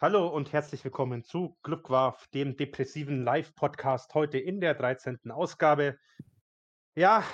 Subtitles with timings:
[0.00, 5.18] Hallo und herzlich willkommen zu Glückwarf, dem depressiven Live-Podcast, heute in der 13.
[5.32, 5.98] Ausgabe.
[6.94, 7.24] Ja,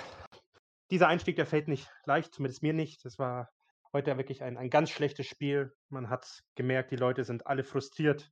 [0.89, 3.05] dieser Einstieg, der fällt nicht leicht, zumindest mir nicht.
[3.05, 3.51] Das war
[3.93, 5.75] heute wirklich ein, ein ganz schlechtes Spiel.
[5.89, 8.31] Man hat gemerkt, die Leute sind alle frustriert,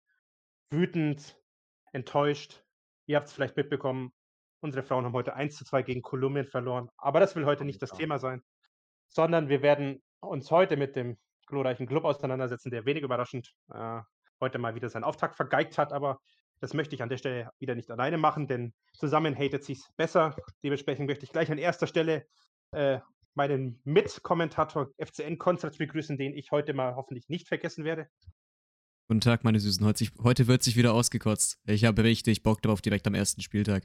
[0.71, 1.39] wütend,
[1.91, 2.63] enttäuscht.
[3.05, 4.13] Ihr habt es vielleicht mitbekommen,
[4.61, 6.89] unsere Frauen haben heute 1 zu 2 gegen Kolumbien verloren.
[6.97, 8.41] Aber das will heute nicht das Thema sein,
[9.09, 14.02] sondern wir werden uns heute mit dem glorreichen Club auseinandersetzen, der wenig überraschend äh,
[14.44, 16.20] heute mal wieder seinen Auftakt vergeigt hat, aber
[16.60, 20.36] das möchte ich an der Stelle wieder nicht alleine machen, denn zusammen hatet sich besser.
[20.64, 22.25] Dementsprechend möchte ich gleich an erster Stelle
[22.71, 23.00] äh,
[23.34, 28.07] meinen Mitkommentator FCN Konzert begrüßen, den ich heute mal hoffentlich nicht vergessen werde.
[29.07, 29.86] Guten Tag, meine Süßen.
[29.86, 31.60] Heute, heute wird sich wieder ausgekotzt.
[31.65, 33.84] Ich habe richtig Bock drauf, direkt am ersten Spieltag.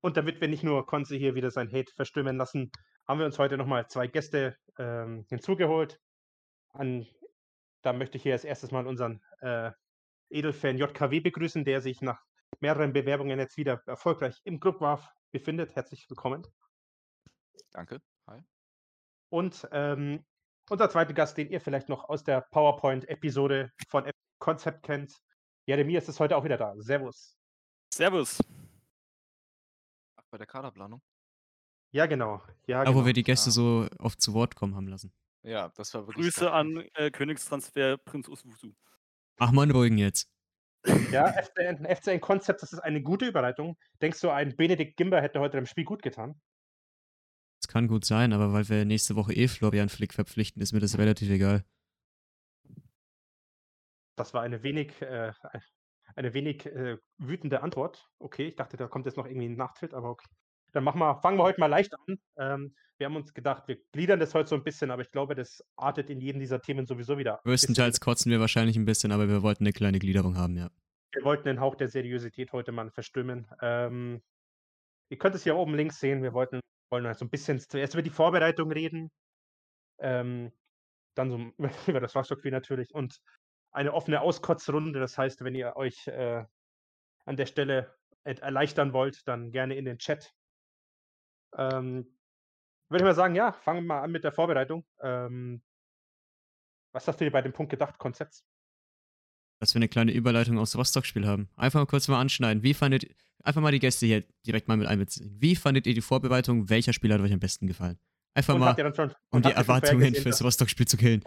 [0.00, 2.70] Und damit wir nicht nur Konze hier wieder sein Hate verstimmen lassen,
[3.06, 6.00] haben wir uns heute nochmal zwei Gäste ähm, hinzugeholt.
[6.72, 7.06] An
[7.82, 9.70] da möchte ich hier als erstes mal unseren äh,
[10.30, 12.20] Edelfan JKW begrüßen, der sich nach
[12.60, 15.74] mehreren Bewerbungen jetzt wieder erfolgreich im Clubwarf befindet.
[15.74, 16.46] Herzlich willkommen.
[17.70, 18.00] Danke.
[18.26, 18.42] Hi.
[19.30, 20.24] Und ähm,
[20.70, 25.14] unser zweiter Gast, den ihr vielleicht noch aus der PowerPoint-Episode von Concept kennt.
[25.66, 26.74] Jeremia ist es heute auch wieder da.
[26.78, 27.36] Servus.
[27.92, 28.38] Servus.
[30.16, 31.02] Ach, bei der Kaderplanung?
[31.90, 32.42] Ja, genau.
[32.66, 33.00] Ja, da, genau.
[33.00, 33.52] wo wir die Gäste ah.
[33.52, 35.12] so oft zu Wort kommen haben lassen.
[35.42, 36.26] Ja, das war wirklich.
[36.26, 38.72] Grüße an äh, Königstransfer Prinz Uswusu.
[39.38, 40.28] Mach mal einen ruhigen jetzt.
[41.10, 43.76] Ja, FCN, FCN Konzept, das ist eine gute Überleitung.
[44.00, 46.40] Denkst du, ein Benedikt Gimber hätte heute im Spiel gut getan?
[47.60, 50.80] Das kann gut sein, aber weil wir nächste Woche eh Florian Flick verpflichten, ist mir
[50.80, 51.64] das relativ egal.
[54.16, 55.32] Das war eine wenig, äh,
[56.14, 58.08] eine wenig äh, wütende Antwort.
[58.18, 60.28] Okay, ich dachte, da kommt jetzt noch irgendwie ein Nachtritt, aber okay.
[60.72, 62.18] Dann machen wir, fangen wir heute mal leicht an.
[62.36, 65.34] Ähm, wir haben uns gedacht, wir gliedern das heute so ein bisschen, aber ich glaube,
[65.34, 67.40] das artet in jedem dieser Themen sowieso wieder.
[67.44, 70.68] Größtenteils kotzen wir wahrscheinlich ein bisschen, aber wir wollten eine kleine Gliederung haben, ja.
[71.12, 73.48] Wir wollten den Hauch der Seriosität heute mal verstimmen.
[73.62, 74.20] Ähm,
[75.08, 76.22] ihr könnt es hier oben links sehen.
[76.22, 79.10] Wir wollten, wollen halt so ein bisschen zuerst über die Vorbereitung reden.
[80.00, 80.52] Ähm,
[81.14, 81.52] dann so
[81.86, 83.20] über das Rostock-Spiel natürlich und
[83.70, 84.98] eine offene Auskotzrunde.
[85.00, 86.44] Das heißt, wenn ihr euch äh,
[87.24, 90.34] an der Stelle erleichtern wollt, dann gerne in den Chat.
[91.56, 92.06] Ähm,
[92.88, 94.84] würde ich mal sagen, ja, fangen wir mal an mit der Vorbereitung.
[95.00, 95.62] Ähm,
[96.92, 98.44] was hast du dir bei dem Punkt gedacht, Konzepts?
[99.60, 101.50] Dass wir eine kleine Überleitung aus Rostock-Spiel haben.
[101.56, 102.62] Einfach mal kurz mal anschneiden.
[102.62, 103.06] Wie fandet,
[103.42, 105.36] einfach mal die Gäste hier direkt mal mit einbeziehen.
[105.38, 106.70] Wie fandet ihr die Vorbereitung?
[106.70, 107.98] Welcher Spieler hat euch am besten gefallen?
[108.34, 111.24] Einfach und mal, schon, um die Erwartungen gesehen, fürs Rostock-Spiel zu killen.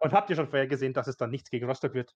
[0.00, 2.14] Und habt ihr schon vorher gesehen, dass es dann nichts gegen Rostock wird?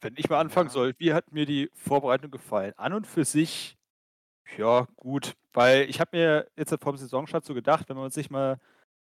[0.00, 2.72] Wenn ich mal anfangen soll, wie hat mir die Vorbereitung gefallen?
[2.76, 3.79] An und für sich
[4.56, 8.58] ja, gut, weil ich habe mir jetzt vom Saisonstart so gedacht, wenn man sich mal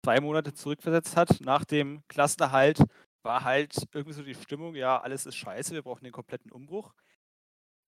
[0.04, 2.84] zwei Monate zurückversetzt hat, nach dem Klassenerhalt,
[3.24, 6.94] war halt irgendwie so die Stimmung, ja, alles ist scheiße, wir brauchen den kompletten Umbruch.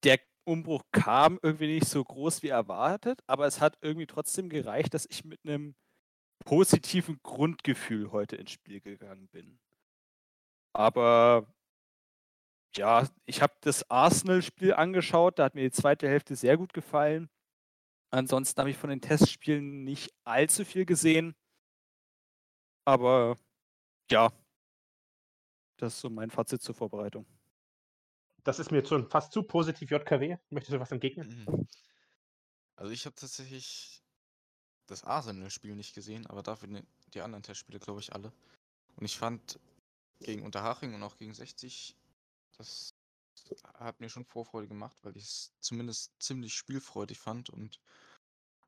[0.04, 4.94] Der Umbruch kam irgendwie nicht so groß wie erwartet, aber es hat irgendwie trotzdem gereicht,
[4.94, 5.76] dass ich mit einem
[6.46, 9.60] positiven Grundgefühl heute ins Spiel gegangen bin.
[10.74, 11.48] Aber
[12.76, 17.30] ja, ich habe das Arsenal-Spiel angeschaut, da hat mir die zweite Hälfte sehr gut gefallen.
[18.12, 21.36] Ansonsten habe ich von den Testspielen nicht allzu viel gesehen.
[22.86, 23.38] Aber
[24.10, 24.32] ja,
[25.78, 27.26] das ist so mein Fazit zur Vorbereitung.
[28.44, 30.38] Das ist mir schon fast zu positiv, JKW.
[30.50, 31.46] Möchtest du was entgegnen?
[31.48, 31.68] Mhm.
[32.76, 34.04] Also ich habe tatsächlich
[34.86, 36.84] das Arsenal-Spiel nicht gesehen, aber dafür
[37.14, 38.32] die anderen Testspiele, glaube ich, alle.
[38.96, 39.60] Und ich fand
[40.20, 41.96] gegen Unterhaching und auch gegen 60,
[42.58, 42.95] das
[43.75, 47.79] hat mir schon Vorfreude gemacht, weil ich es zumindest ziemlich spielfreudig fand und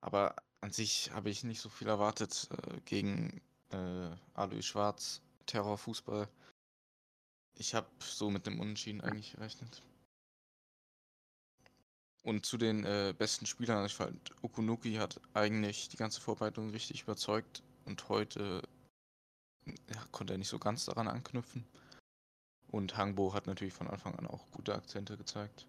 [0.02, 3.42] aber an sich habe ich nicht so viel erwartet äh, gegen
[3.72, 6.28] äh, Alois Schwarz, Terrorfußball.
[7.56, 9.82] Ich habe so mit dem Unentschieden eigentlich gerechnet.
[12.24, 17.04] Und zu den äh, besten Spielern, ich fand, Okunuki hat eigentlich die ganze Vorbereitung richtig
[17.04, 18.62] überzeugt und heute
[19.66, 21.66] ja, konnte er nicht so ganz daran anknüpfen.
[22.70, 25.68] Und Hangbo hat natürlich von Anfang an auch gute Akzente gezeigt.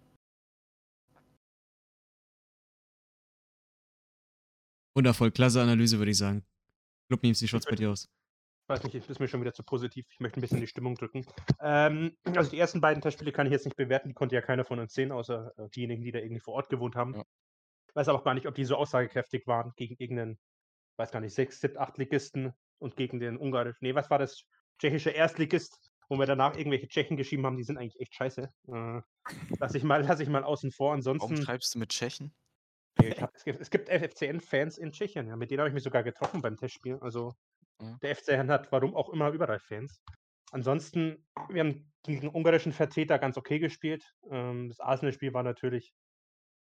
[4.95, 6.43] Wundervoll, klasse Analyse, würde ich sagen.
[7.07, 8.09] Club Memes, wie schaut's bei dir aus?
[8.63, 10.05] Ich weiß nicht, das ist mir schon wieder zu positiv.
[10.11, 11.25] Ich möchte ein bisschen die Stimmung drücken.
[11.61, 14.65] Ähm, also die ersten beiden Testspiele kann ich jetzt nicht bewerten, die konnte ja keiner
[14.65, 17.15] von uns sehen, außer äh, diejenigen, die da irgendwie vor Ort gewohnt haben.
[17.15, 17.23] Ja.
[17.87, 20.37] Ich weiß aber auch gar nicht, ob die so aussagekräftig waren gegen irgendeinen,
[20.97, 24.43] weiß gar nicht, sechs, sieben, acht Ligisten und gegen den ungarischen, nee, was war das?
[24.77, 28.51] Tschechische Erstligist, wo wir danach irgendwelche Tschechen geschrieben haben, die sind eigentlich echt scheiße.
[28.67, 29.01] Äh,
[29.59, 30.93] lass, ich mal, lass ich mal außen vor.
[30.93, 31.29] Ansonsten.
[31.29, 32.33] Warum schreibst du mit Tschechen?
[32.95, 36.57] es gibt, gibt FCN-Fans in Tschechien, ja, mit denen habe ich mich sogar getroffen beim
[36.57, 36.97] Testspiel.
[36.99, 37.33] Also
[37.81, 37.99] Mhm.
[38.01, 40.01] Der FC hat, warum auch immer, überall Fans.
[40.51, 44.03] Ansonsten, wir haben gegen ungarischen Vertreter ganz okay gespielt.
[44.29, 45.93] Ähm, das Arsenal-Spiel war natürlich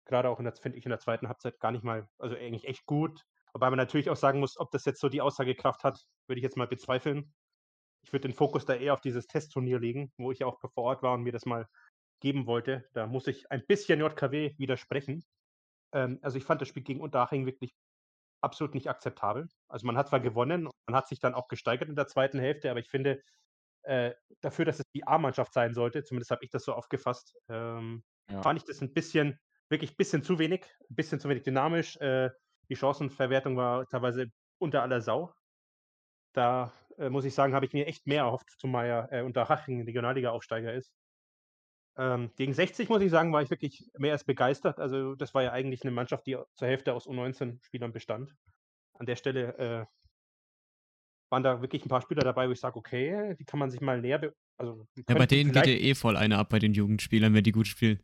[0.06, 2.66] gerade auch in der, finde ich, in der zweiten Halbzeit gar nicht mal, also eigentlich
[2.66, 3.24] echt gut.
[3.54, 6.44] Wobei man natürlich auch sagen muss, ob das jetzt so die Aussagekraft hat, würde ich
[6.44, 7.34] jetzt mal bezweifeln.
[8.04, 11.04] Ich würde den Fokus da eher auf dieses Testturnier legen, wo ich auch vor Ort
[11.04, 11.68] war und mir das mal
[12.20, 12.86] geben wollte.
[12.94, 15.24] Da muss ich ein bisschen JKW widersprechen.
[15.94, 17.74] Ähm, also ich fand das Spiel gegen Unterhaching wirklich
[18.42, 19.48] absolut nicht akzeptabel.
[19.70, 22.70] Also man hat zwar gewonnen, man hat sich dann auch gesteigert in der zweiten Hälfte,
[22.70, 23.22] aber ich finde,
[23.84, 28.04] äh, dafür, dass es die A-Mannschaft sein sollte, zumindest habe ich das so aufgefasst, ähm,
[28.30, 28.42] ja.
[28.42, 29.40] fand ich das ein bisschen,
[29.70, 31.98] wirklich ein bisschen zu wenig, ein bisschen zu wenig dynamisch.
[31.98, 32.30] Äh,
[32.70, 34.28] die Chancenverwertung war teilweise
[34.60, 35.34] unter aller Sau.
[36.34, 39.84] Da äh, muss ich sagen, habe ich mir echt mehr erhofft, zumal ja äh, Unterhaching
[39.84, 40.92] Regionalliga-Aufsteiger ist.
[41.96, 44.80] Ähm, gegen 60, muss ich sagen, war ich wirklich mehr als begeistert.
[44.80, 48.36] Also, das war ja eigentlich eine Mannschaft, die zur Hälfte aus U19-Spielern bestand.
[48.94, 49.86] An der Stelle äh,
[51.30, 53.82] waren da wirklich ein paar Spieler dabei, wo ich sage, okay, die kann man sich
[53.82, 54.34] mal näher.
[54.58, 57.52] Also, ja, bei denen geht ja eh voll eine ab bei den Jugendspielern, wenn die
[57.52, 58.00] gut spielen.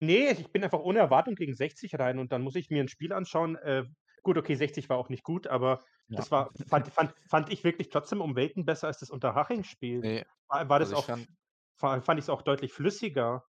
[0.00, 2.88] Nee, ich bin einfach ohne Erwartung gegen 60 rein und dann muss ich mir ein
[2.88, 3.56] Spiel anschauen.
[3.56, 3.84] Äh,
[4.22, 6.16] gut, okay, 60 war auch nicht gut, aber ja.
[6.16, 10.00] das war, fand, fand, fand ich wirklich trotzdem um Welten besser als das Unterhaching-Spiel.
[10.00, 10.24] Nee.
[10.48, 11.18] War, war das also auch.
[11.76, 13.44] Fand, fand ich es auch deutlich flüssiger.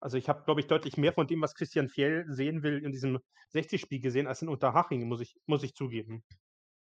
[0.00, 2.92] Also ich habe, glaube ich, deutlich mehr von dem, was Christian Fjell sehen will, in
[2.92, 3.18] diesem
[3.54, 6.24] 60-Spiel gesehen, als in Unterhaching, muss ich, muss ich zugeben.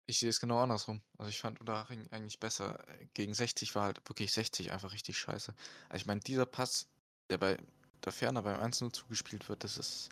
[0.07, 1.01] Ich sehe es genau andersrum.
[1.17, 2.83] Also ich fand Unterhaching eigentlich besser.
[3.13, 5.55] Gegen 60 war halt wirklich 60 einfach richtig scheiße.
[5.89, 6.87] Also ich meine, dieser Pass,
[7.29, 7.57] der bei
[8.03, 10.09] der Ferner beim 1-0 zugespielt wird, das ist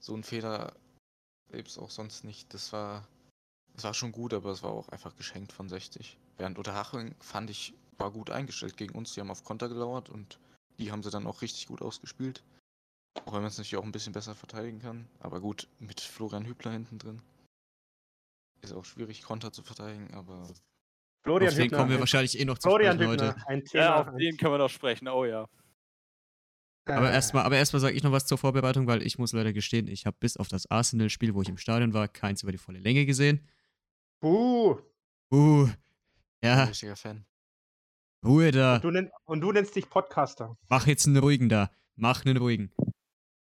[0.00, 0.74] so ein Fehler,
[1.52, 2.52] es auch sonst nicht.
[2.54, 3.06] Das war,
[3.74, 6.18] das war schon gut, aber es war auch einfach geschenkt von 60.
[6.36, 9.14] Während Unterhaching fand ich war gut eingestellt gegen uns.
[9.14, 10.38] Die haben auf Konter gelauert und
[10.78, 12.44] die haben sie dann auch richtig gut ausgespielt.
[13.24, 15.08] Auch wenn man es natürlich auch ein bisschen besser verteidigen kann.
[15.18, 17.22] Aber gut, mit Florian Hübner hinten drin
[18.62, 20.48] ist auch schwierig, Konter zu verteidigen, aber.
[21.24, 23.64] Florian auf den Hübner, kommen wir wahrscheinlich eh noch zu Florian sprechen Hübner, heute.
[23.64, 25.48] Thema, ja, auf den können wir noch sprechen, oh ja.
[26.88, 29.88] Aber erstmal aber erst sage ich noch was zur Vorbereitung, weil ich muss leider gestehen,
[29.88, 32.78] ich habe bis auf das Arsenal-Spiel, wo ich im Stadion war, keins über die volle
[32.78, 33.46] Länge gesehen.
[34.20, 34.78] Buh.
[35.28, 35.68] Buh.
[36.42, 36.64] Ja.
[36.64, 37.24] Richtiger Fan.
[38.24, 38.76] Ruhe da.
[38.76, 40.56] Und du, nenn, und du nennst dich Podcaster.
[40.68, 41.70] Mach jetzt einen ruhigen da.
[41.96, 42.72] Mach einen ruhigen.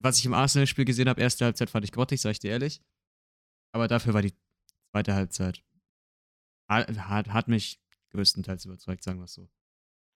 [0.00, 2.80] Was ich im Arsenal-Spiel gesehen habe, erste Halbzeit fand ich grottig, sag ich dir ehrlich.
[3.72, 4.34] Aber dafür war die
[4.92, 5.62] zweite Halbzeit.
[6.68, 7.80] Hat, hat mich
[8.10, 9.48] größtenteils überzeugt, sagen wir es so.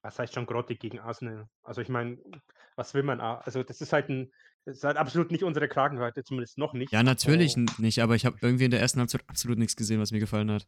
[0.02, 1.48] Was heißt schon grottig gegen Arsenal?
[1.62, 2.18] Also ich meine,
[2.76, 3.20] was will man?
[3.20, 4.32] Also das ist halt ein,
[4.64, 6.92] das ist halt absolut nicht unsere Kragenweite, zumindest noch nicht.
[6.92, 7.64] Ja, natürlich oh.
[7.78, 10.50] nicht, aber ich habe irgendwie in der ersten Halbzeit absolut nichts gesehen, was mir gefallen
[10.50, 10.66] hat.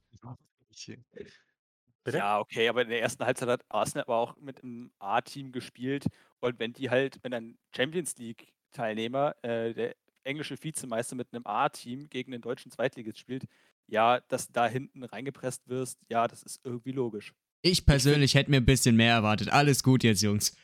[2.04, 2.18] Bitte?
[2.18, 6.06] Ja, okay, aber in der ersten Halbzeit hat Arsenal aber auch mit einem A-Team gespielt.
[6.40, 9.94] Und wenn die halt, wenn ein Champions League-Teilnehmer, äh, der
[10.24, 13.44] englische Vizemeister mit einem A-Team gegen den deutschen Zweitligist spielt,
[13.86, 17.34] ja, dass da hinten reingepresst wirst, ja, das ist irgendwie logisch.
[17.62, 19.48] Ich persönlich hätte mir ein bisschen mehr erwartet.
[19.50, 20.56] Alles gut jetzt, Jungs.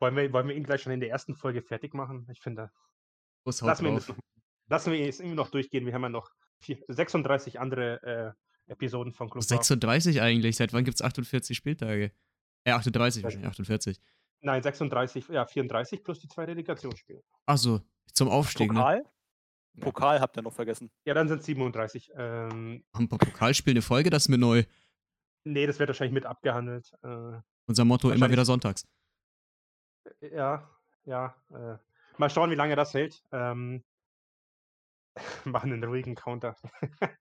[0.00, 2.28] Wollen wir, wollen wir ihn gleich schon in der ersten Folge fertig machen?
[2.30, 2.70] Ich finde.
[3.44, 4.16] Lassen wir, noch,
[4.68, 5.86] lassen wir es irgendwie noch durchgehen.
[5.86, 6.30] Wir haben ja noch
[6.88, 10.22] 36 andere äh, Episoden von Club 36 war.
[10.24, 10.56] eigentlich.
[10.56, 12.12] Seit wann gibt es 48 Spieltage?
[12.64, 14.00] Äh, 38 wahrscheinlich, 48.
[14.40, 17.22] Nein, 36, ja, 34 plus die zwei Relegationsspiele.
[17.46, 17.80] Achso,
[18.12, 18.78] zum Aufstieg, ne?
[18.78, 18.98] Pokal?
[19.72, 19.80] ne?
[19.80, 20.90] Pokal habt ihr noch vergessen.
[21.04, 22.10] Ja, dann sind es 37.
[22.14, 24.64] Ähm, Haben ein paar Pokalspiele eine Folge, das ist mir neu.
[25.48, 26.92] Nee, das wird wahrscheinlich mit abgehandelt.
[27.02, 28.86] Äh, Unser Motto immer wieder sonntags.
[30.20, 30.68] Ja,
[31.04, 31.34] ja.
[31.50, 31.78] Äh,
[32.18, 33.22] mal schauen, wie lange das hält.
[33.32, 33.82] Ähm,
[35.46, 36.54] machen einen ruhigen Counter.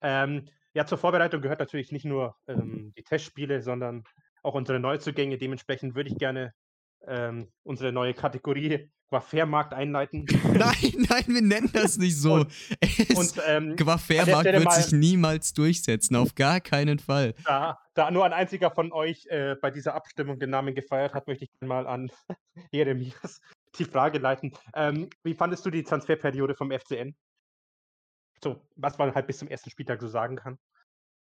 [0.00, 4.04] ähm, ja, zur Vorbereitung gehört natürlich nicht nur ähm, die Testspiele, sondern
[4.42, 5.36] auch unsere Neuzugänge.
[5.36, 6.54] Dementsprechend würde ich gerne
[7.06, 10.26] ähm, unsere neue Kategorie Quafairmarkt einleiten.
[10.44, 12.34] Nein, nein, wir nennen das nicht so.
[12.34, 12.52] Und,
[13.14, 17.34] und ähm, Quafairmarkt wird mal, sich niemals durchsetzen, auf gar keinen Fall.
[17.44, 21.28] Da, da nur ein einziger von euch äh, bei dieser Abstimmung den Namen gefeiert hat,
[21.28, 22.10] möchte ich mal an
[22.72, 23.40] Jeremias
[23.78, 24.52] die Frage leiten.
[24.74, 27.14] Ähm, wie fandest du die Transferperiode vom FCN?
[28.42, 30.58] So, was man halt bis zum ersten Spieltag so sagen kann.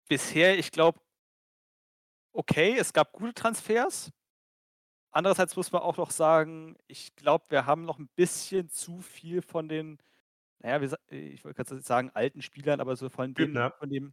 [0.08, 1.00] Bisher, ich glaube,
[2.32, 4.10] okay, es gab gute Transfers.
[5.10, 9.42] Andererseits muss man auch noch sagen, ich glaube, wir haben noch ein bisschen zu viel
[9.42, 9.98] von den,
[10.60, 13.70] naja, ich wollte gerade sagen, alten Spielern, aber so von dem, ja.
[13.70, 14.12] von dem,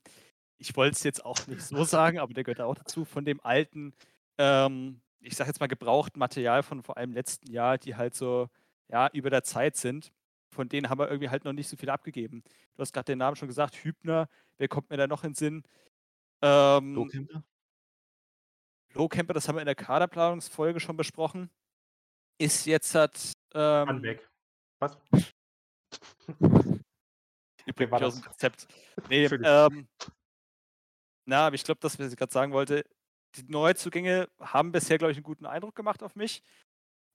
[0.58, 3.39] ich wollte es jetzt auch nicht so sagen, aber der gehört auch dazu, von dem
[3.42, 3.94] alten,
[4.38, 8.50] ähm, ich sage jetzt mal gebrauchten Material von vor allem letzten Jahr, die halt so,
[8.88, 10.12] ja, über der Zeit sind
[10.58, 12.44] von denen haben wir irgendwie halt noch nicht so viel abgegeben.
[12.75, 14.27] Du hast gerade den Namen schon gesagt, Hübner,
[14.58, 15.63] wer kommt mir da noch in den Sinn?
[16.42, 17.10] Ähm,
[18.98, 19.04] Lohkämper?
[19.04, 21.50] Lohkämper, das haben wir in der Kaderplanungsfolge schon besprochen.
[22.39, 23.34] Ist jetzt hat.
[23.54, 24.30] Ähm, weg.
[24.80, 24.98] Was?
[27.68, 28.66] Ich bringe mich aus dem Konzept.
[29.10, 29.89] Nee, ähm,
[31.25, 32.86] Na, aber ich glaube, das, was ich gerade sagen wollte,
[33.36, 36.42] die Neuzugänge haben bisher, glaube ich, einen guten Eindruck gemacht auf mich.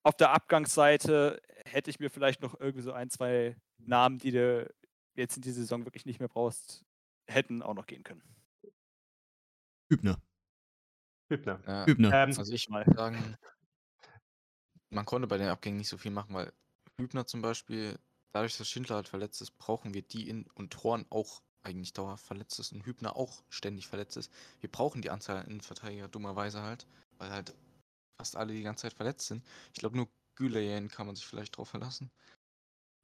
[0.02, 4.70] Auf der Abgangsseite hätte ich mir vielleicht noch irgendwie so ein, zwei Namen, die du
[5.14, 6.84] jetzt in dieser Saison wirklich nicht mehr brauchst,
[7.26, 8.22] hätten auch noch gehen können.
[9.88, 10.20] Hübner.
[11.32, 11.60] Hübner.
[11.66, 12.12] Ja, Hübner.
[12.12, 13.36] Ähm, also ich muss sagen,
[14.90, 16.52] man konnte bei den Abgängen nicht so viel machen, weil
[16.98, 17.98] Hübner zum Beispiel,
[18.32, 22.26] dadurch, dass Schindler halt verletzt ist, brauchen wir die in und Horn auch eigentlich dauerhaft
[22.26, 24.32] verletzt ist und Hübner auch ständig verletzt ist.
[24.60, 26.86] Wir brauchen die Anzahl an Innenverteidiger dummerweise halt,
[27.18, 27.54] weil halt
[28.18, 29.44] fast alle die ganze Zeit verletzt sind.
[29.72, 32.10] Ich glaube nur Güleyen kann man sich vielleicht drauf verlassen.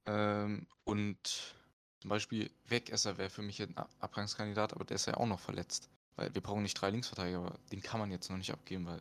[0.06, 1.54] Ähm, und
[2.00, 5.90] zum Beispiel Wegesser wäre für mich ein Abgangskandidat, aber der ist ja auch noch verletzt.
[6.18, 8.98] Weil wir brauchen nicht drei Linksverteidiger, aber den kann man jetzt noch nicht abgeben, weil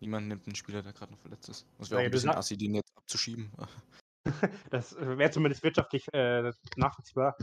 [0.00, 1.66] niemand nimmt einen Spieler, der gerade noch verletzt ist.
[1.78, 3.52] Das wäre auch Ja, ein bisschen assi, den jetzt abzuschieben.
[4.70, 7.34] Das wäre zumindest wirtschaftlich äh, nachvollziehbar.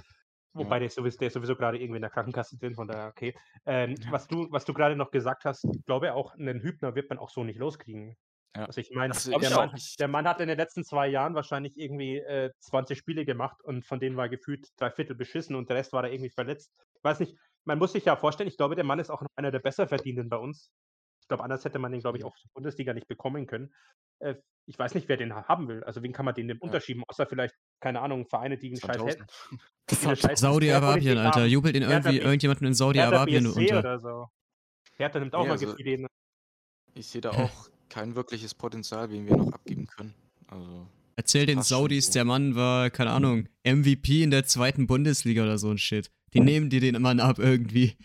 [0.53, 3.07] Wobei der, ist sowieso, der ist sowieso gerade irgendwie in der Krankenkasse drin, von daher
[3.07, 3.35] okay.
[3.65, 4.11] Ähm, Ja.
[4.11, 7.17] Was du, was du gerade noch gesagt hast, ich glaube auch, einen Hübner wird man
[7.17, 8.15] auch so nicht loskriegen.
[8.55, 8.65] Ja.
[8.65, 12.51] Also ich meine, der, der Mann hat in den letzten zwei Jahren wahrscheinlich irgendwie äh,
[12.59, 16.03] 20 Spiele gemacht und von denen war gefühlt drei Viertel beschissen und der Rest war
[16.03, 16.71] da irgendwie verletzt.
[16.97, 19.51] Ich weiß nicht, man muss sich ja vorstellen, ich glaube, der Mann ist auch einer
[19.51, 20.71] der Besserverdienenden bei uns.
[21.21, 23.73] Ich glaube, anders hätte man den, glaube ich, auch in der Bundesliga nicht bekommen können.
[24.19, 24.35] Äh,
[24.67, 25.83] ich weiß nicht, wer den ha- haben will.
[25.83, 28.97] Also wen kann man den denn unterschieben, außer vielleicht, keine Ahnung, Vereine, die einen scheiß,
[29.01, 29.31] Hel- 2000.
[29.89, 31.45] die eine scheiß Saudi-Arabien, Alter.
[31.45, 33.79] Jubelt Hertha irgendwie irgendjemanden in Saudi-Arabien unter.
[33.79, 34.27] oder so.
[34.97, 36.07] Hertha nimmt auch Nee, mal also- den.
[36.93, 40.13] Ich sehe da auch kein wirkliches Potenzial, wen wir noch abgeben können.
[40.47, 42.13] Also, Erzähl den Saudis, so.
[42.13, 46.11] der Mann war, keine Ahnung, MVP in der zweiten Bundesliga oder so ein Shit.
[46.35, 47.95] Die nehmen dir den Mann ab irgendwie.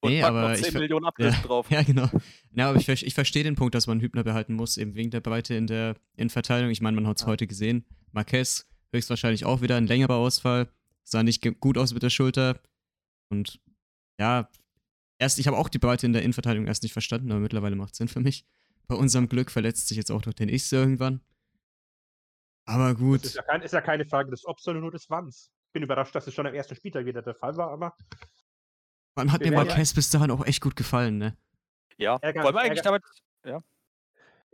[0.00, 1.66] Und Nee, aber noch ich 10 ver- Millionen Ablösen drauf.
[1.70, 2.08] Ja, genau.
[2.52, 5.20] Ja, aber ich, ich verstehe den Punkt, dass man Hübner behalten muss, eben wegen der
[5.20, 6.70] Breite in der Innenverteidigung.
[6.70, 7.28] Ich meine, man hat es Ja.
[7.28, 7.84] heute gesehen.
[8.12, 10.68] Marquez höchstwahrscheinlich auch wieder ein längerer Ausfall.
[11.02, 12.60] Sah nicht gut aus mit der Schulter.
[13.30, 13.60] Und
[14.20, 14.48] ja,
[15.18, 17.94] erst, ich habe auch die Breite in der Innenverteidigung erst nicht verstanden, aber mittlerweile macht
[17.96, 18.46] Sinn für mich.
[18.86, 21.20] Bei unserem Glück verletzt sich jetzt auch noch der nächste irgendwann.
[22.66, 23.24] Aber Das gut.
[23.24, 25.50] ist ja, kein, ist ja keine Frage des Obs, sondern nur des Wanns.
[25.76, 27.94] Bin überrascht, dass es schon am ersten Spieltag wieder der Fall war, aber
[29.14, 31.36] Man hat mir Marquez bis dahin auch echt gut gefallen, ne?
[31.98, 33.00] Ja, Ärger- wollen wir eigentlich Ärger-
[33.44, 33.62] damit.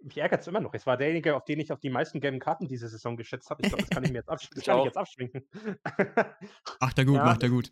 [0.03, 0.75] mich ärgert es immer noch.
[0.75, 3.63] Es war derjenige, auf den ich auf die meisten gelben Karten diese Saison geschätzt habe.
[3.63, 5.47] Ich glaube, das kann ich mir jetzt, absch Ich kann ich jetzt abschminken.
[6.81, 7.25] Macht er gut, Ja.
[7.25, 7.71] macht er gut.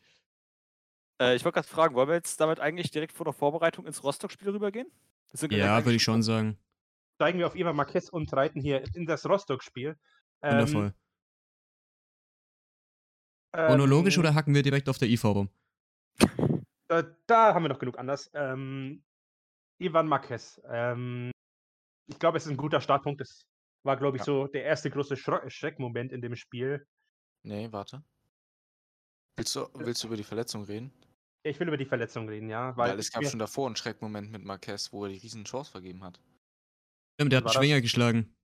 [1.21, 4.04] Äh, ich wollte gerade fragen, wollen wir jetzt damit eigentlich direkt vor der Vorbereitung ins
[4.04, 4.87] Rostock-Spiel rübergehen?
[5.50, 6.59] Ja, würde ich schon- schon sagen.
[7.16, 9.99] Steigen wir auf Ivan Marquez und reiten hier in das Rostock-Spiel.
[10.42, 10.95] Ähm, Wundervoll.
[13.52, 15.50] Chronologisch ähm, oder hacken wir direkt auf der IV rum?
[16.88, 18.30] Da, da haben wir noch genug anders.
[18.35, 19.02] Ähm,
[19.80, 20.61] Ivan Marquez.
[20.69, 21.30] Ähm,
[22.07, 23.21] ich glaube, es ist ein guter Startpunkt.
[23.21, 23.47] Das
[23.85, 24.26] war, glaube ich, Ja.
[24.26, 26.87] so der erste große Schreckmoment in dem Spiel.
[27.45, 28.04] nee, warte.
[29.37, 30.92] Willst du, willst du über die Verletzung reden?
[31.42, 32.76] Ich will über die Verletzung reden, ja.
[32.76, 35.71] Weil, Weil, es gab schon davor einen Schreckmoment mit Marquez, wo er die riesen Chance
[35.71, 36.21] vergeben hat.
[37.14, 37.54] Stimmt, der hat einen das?
[37.54, 38.37] Schwinger geschlagen.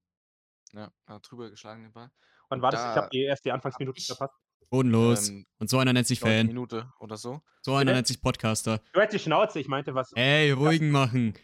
[0.72, 2.10] Ja, er hat drüber geschlagen den Ball.
[2.48, 2.80] wann und war das?
[2.80, 4.34] Ich da habe die erst die Anfangsminute verpasst.
[4.70, 5.28] Bodenlos.
[5.28, 6.46] Ähm, Und so einer nennt sich Fan.
[6.46, 7.42] Minute oder so.
[7.62, 8.82] So einer nennt sich Podcaster.
[8.92, 10.12] Du hättest die Schnauze, ich meinte was.
[10.14, 11.34] Ey, ruhigen machen.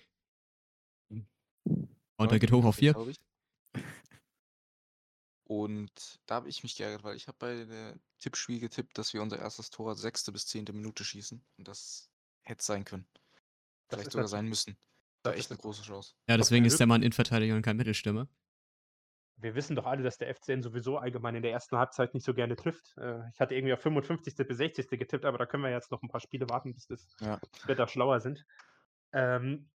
[2.17, 2.95] Und er geht hoch auf vier.
[5.45, 9.21] Und da habe ich mich geärgert, weil ich habe bei der Tippspiel getippt, dass wir
[9.23, 11.45] unser erstes Tor sechste bis zehnte Minute schießen.
[11.59, 12.11] Und das
[12.43, 13.07] hätte sein können.
[13.89, 14.77] Das Vielleicht sogar sein müssen.
[15.23, 16.15] das Da echt ist eine große Chance.
[16.29, 18.29] Ja, deswegen ist der Mann Innenverteidiger und kein Mittelstürmer.
[19.43, 22.33] Wir wissen doch alle, dass der FCN sowieso allgemein in der ersten Halbzeit nicht so
[22.33, 22.97] gerne trifft.
[22.97, 24.37] Äh, Ich hatte irgendwie auf 55.
[24.47, 24.89] bis 60.
[24.91, 27.41] getippt, aber da können wir jetzt noch ein paar Spiele warten, bis das Ja.
[27.59, 28.45] später schlauer sind.
[29.13, 29.69] Ähm,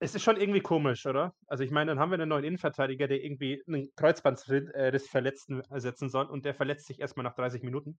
[0.00, 1.34] es ist schon irgendwie komisch, oder?
[1.46, 6.08] Also ich meine, dann haben wir einen neuen Innenverteidiger, der irgendwie einen Kreuzbandriss Verletzten ersetzen
[6.08, 7.98] soll und der verletzt sich erstmal nach 30 Minuten.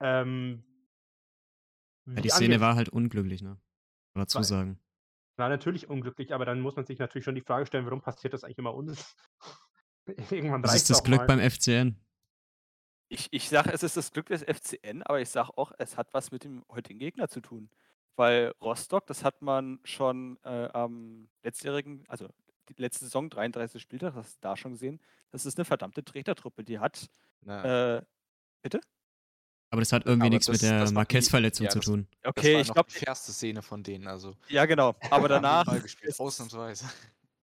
[0.00, 0.64] Ähm,
[2.06, 3.60] Ja, die Szene war halt unglücklich, ne?
[4.16, 4.80] Oder zu War- sagen.
[5.40, 8.32] War natürlich unglücklich, aber dann muss man sich natürlich schon die Frage stellen, warum passiert
[8.32, 9.16] das eigentlich immer uns?
[10.30, 11.26] Irgendwann Das ist das Glück mal.
[11.26, 11.96] beim FCN.
[13.08, 16.14] Ich, ich sage, es ist das Glück des FCN, aber ich sage auch, es hat
[16.14, 17.68] was mit dem heutigen Gegner zu tun.
[18.14, 22.28] Weil Rostock, das hat man schon äh, am letztjährigen, also
[22.68, 26.04] die letzte Saison, 33 Spieltag, das hast du da schon gesehen, das ist eine verdammte
[26.04, 26.62] Tretertruppe.
[26.62, 27.08] Die hat,
[27.46, 28.02] äh,
[28.62, 28.80] bitte?
[29.70, 32.06] Aber das hat irgendwie Aber nichts mit das- der das Marquez-Verletzung ja, zu das- tun.
[32.22, 34.08] das Okay, war ich noch glaube, die fairste Szene von denen.
[34.08, 34.94] Also, ja genau.
[35.10, 36.86] Aber danach, gespielt, ist- ausnahmsweise.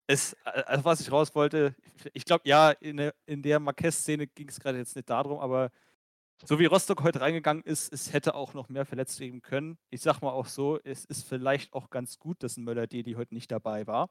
[0.08, 1.74] Es, also was ich raus wollte,
[2.14, 5.72] ich glaube, ja, in der, in der Marquez-Szene ging es gerade jetzt nicht darum, aber
[6.44, 9.78] so wie Rostock heute reingegangen ist, es hätte auch noch mehr verletzt geben können.
[9.90, 13.34] Ich sag mal auch so, es ist vielleicht auch ganz gut, dass ein Möller-Dedi heute
[13.36, 14.10] nicht dabei war.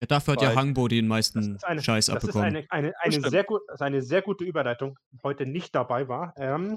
[0.00, 2.46] Ja, dafür hat ja Hangbo den Das meisten ist eine, Scheiß das ist abbekommen.
[2.46, 3.30] eine, eine, eine, stimmt.
[3.30, 6.34] sehr gut, das ist eine sehr gute Überleitung, heute nicht dabei war.
[6.36, 6.76] Ähm,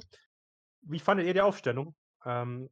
[0.82, 1.96] wie fandet ihr die Aufstellung?
[2.26, 2.70] Ähm,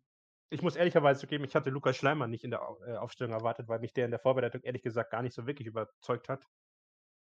[0.49, 3.79] ich muss ehrlicherweise zugeben, ich hatte Lukas Schleimer nicht in der äh, Aufstellung erwartet, weil
[3.79, 6.45] mich der in der Vorbereitung ehrlich gesagt gar nicht so wirklich überzeugt hat.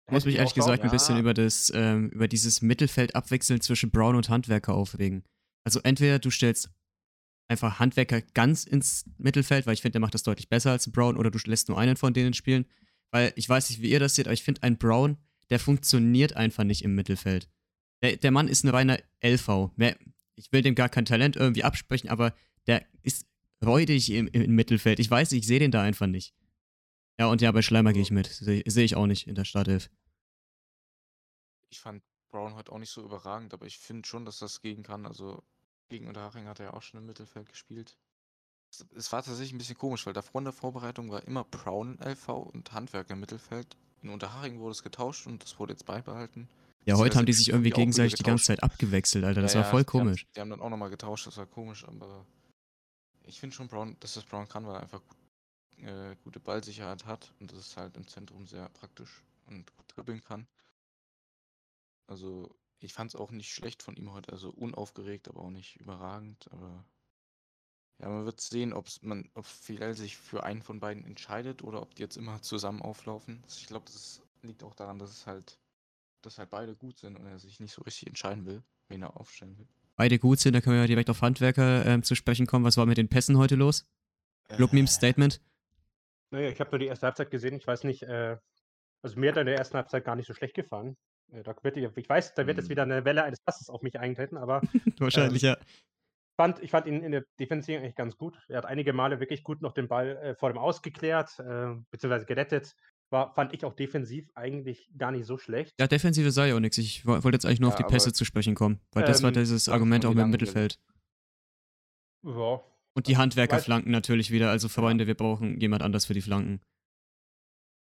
[0.08, 3.90] Ich muss mich ehrlich gesagt ein bisschen über, das, ähm, über dieses Mittelfeld abwechseln zwischen
[3.90, 5.24] Brown und Handwerker aufregen.
[5.64, 6.70] Also entweder du stellst
[7.48, 11.18] einfach Handwerker ganz ins Mittelfeld, weil ich finde, der macht das deutlich besser als Brown,
[11.18, 12.66] oder du lässt nur einen von denen spielen.
[13.16, 15.16] Weil ich weiß nicht, wie ihr das seht, aber ich finde, ein Brown,
[15.50, 17.50] der funktioniert einfach nicht im Mittelfeld.
[18.02, 19.72] Der, der Mann ist ein reiner LV.
[20.36, 22.36] Ich will dem gar kein Talent irgendwie absprechen, aber
[22.68, 23.26] der ist
[23.66, 25.00] räudig im, im Mittelfeld.
[25.00, 26.36] Ich weiß, ich sehe den da einfach nicht.
[27.18, 28.28] Ja, und ja, bei Schleimer gehe ich mit.
[28.28, 29.90] Sehe seh ich auch nicht in der Startelf.
[31.70, 34.84] Ich fand Brown heute auch nicht so überragend, aber ich finde schon, dass das gegen
[34.84, 35.06] kann.
[35.06, 35.42] Also
[35.88, 37.98] gegen Unterhaching hat er ja auch schon im Mittelfeld gespielt.
[38.96, 42.30] Es, war tatsächlich ein bisschen komisch, weil davor in der Vorbereitung war immer Brown LV
[42.30, 43.76] und Handwerk im Mittelfeld.
[44.02, 46.48] In Unterhaching wurde es getauscht und das wurde jetzt beibehalten.
[46.86, 49.42] Ja, heute haben die sich irgendwie gegenseitig die ganze Zeit abgewechselt, Alter.
[49.42, 50.22] Das ja, war voll ja, komisch.
[50.22, 52.26] Die haben, die haben dann auch nochmal getauscht, das war komisch, aber
[53.24, 55.02] ich finde schon, Brown, dass das Brown kann, weil er einfach
[55.78, 60.24] äh, gute Ballsicherheit hat und das ist halt im Zentrum sehr praktisch und gut dribbeln
[60.24, 60.48] kann.
[62.08, 65.78] Also, ich fand es auch nicht schlecht von ihm heute, also unaufgeregt, aber auch nicht
[65.78, 66.86] überragend, aber
[68.00, 71.82] ja, man wird sehen, ob's man ob Fidel sich für einen von beiden entscheidet oder
[71.82, 73.44] ob die jetzt immer zusammen auflaufen.
[73.48, 75.58] Ich glaube, das liegt auch daran, dass es halt
[76.26, 79.16] dass halt beide gut sind und er sich nicht so richtig entscheiden will, wen er
[79.16, 79.68] aufstellen will.
[79.96, 82.66] Beide gut sind, da können wir ja direkt auf Handwerker ähm, zu sprechen kommen.
[82.66, 83.86] Was war mit den Pässen heute los?
[84.58, 85.42] Look äh, Statement.
[86.32, 87.56] Naja, ich habe nur die erste Halbzeit gesehen.
[87.56, 88.38] Ich weiß nicht, äh,
[89.02, 90.98] also mir hat in der ersten Halbzeit gar nicht so schlecht gefallen.
[91.32, 92.72] Äh, da wird, ich weiß, da wird jetzt mhm.
[92.72, 94.62] wieder eine Welle eines Passes auf mich eintreten, aber.
[94.98, 95.58] Wahrscheinlich, ähm, ja.
[96.38, 98.38] Fand, ich fand ihn in der Defensive eigentlich ganz gut.
[98.50, 102.26] Er hat einige Male wirklich gut noch den Ball äh, vor dem Ausgeklärt, äh, beziehungsweise
[102.26, 102.76] gerettet.
[103.10, 105.74] War, fand ich auch defensiv eigentlich gar nicht so schlecht.
[105.80, 106.78] Ja, Defensive sei ja auch nichts.
[106.78, 109.22] Ich wollte jetzt eigentlich nur ja, auf die Pässe zu sprechen kommen, weil ähm, das
[109.22, 110.80] war ähm, dieses Argument auch mit dem Mittelfeld.
[112.24, 112.62] Ja.
[112.96, 114.50] Und die Handwerkerflanken natürlich wieder.
[114.50, 116.62] Also Freunde, wir brauchen jemand anders für die Flanken.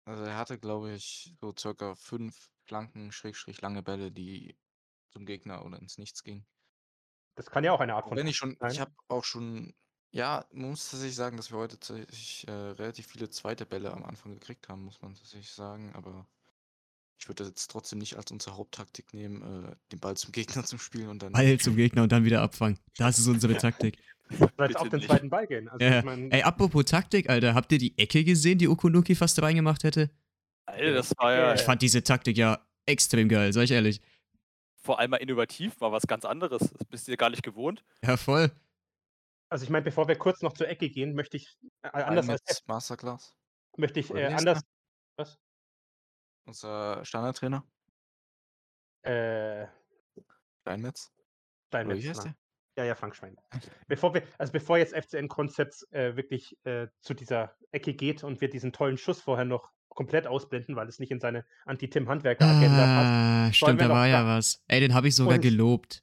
[0.06, 4.54] Also er hatte, glaube ich, so circa fünf Flanken, Schrägstrich lange Bälle, die
[5.10, 6.44] zum Gegner oder ins Nichts gingen.
[7.34, 8.16] Das kann ja auch eine Art von.
[8.16, 8.70] Wenn ich schon, sein.
[8.70, 9.74] ich habe auch schon
[10.14, 14.04] ja, man muss tatsächlich sagen, dass wir heute tatsächlich äh, relativ viele zweite Bälle am
[14.04, 15.90] Anfang gekriegt haben, muss man tatsächlich sagen.
[15.94, 16.28] Aber
[17.18, 20.62] ich würde das jetzt trotzdem nicht als unsere Haupttaktik nehmen, äh, den Ball zum Gegner
[20.64, 21.32] zu spielen und dann.
[21.32, 22.78] Ball zum Gegner und dann wieder abfangen.
[22.96, 23.98] Das ist unsere Taktik.
[24.30, 25.08] Vielleicht auf den nicht.
[25.08, 25.68] zweiten Ball gehen.
[25.68, 25.98] Also ja.
[25.98, 29.82] ich mein, Ey, apropos Taktik, Alter, habt ihr die Ecke gesehen, die Okunuki fast reingemacht
[29.82, 30.10] hätte?
[30.66, 31.54] Alter, das war ja.
[31.54, 34.00] Ich fand diese Taktik ja extrem geil, sag ich ehrlich.
[34.84, 36.60] Vor allem mal innovativ, war was ganz anderes.
[36.70, 37.82] Das bist du ja gar nicht gewohnt.
[38.04, 38.50] Ja, voll.
[39.48, 42.42] Also ich meine, bevor wir kurz noch zur Ecke gehen, möchte ich äh, anders als
[42.44, 43.34] F Masterclass.
[43.78, 44.60] Möchte ich äh, anders.
[45.16, 45.38] Was?
[46.44, 47.64] Unser Standardtrainer?
[49.02, 49.68] Äh.
[50.60, 51.10] Steinmetz?
[51.68, 52.02] Steinmetz.
[52.02, 52.36] Wie heißt der?
[52.76, 53.36] Ja, ja, Frank Schwein.
[53.86, 58.40] Bevor wir, also bevor jetzt FCN Concepts äh, wirklich äh, zu dieser Ecke geht und
[58.40, 63.44] wir diesen tollen Schuss vorher noch komplett ausblenden, weil es nicht in seine Anti-Tim-Handwerker-Agenda ah,
[63.44, 63.56] passt.
[63.56, 64.62] Stimmt, da war ja was.
[64.66, 66.02] Ey, den habe ich sogar gelobt.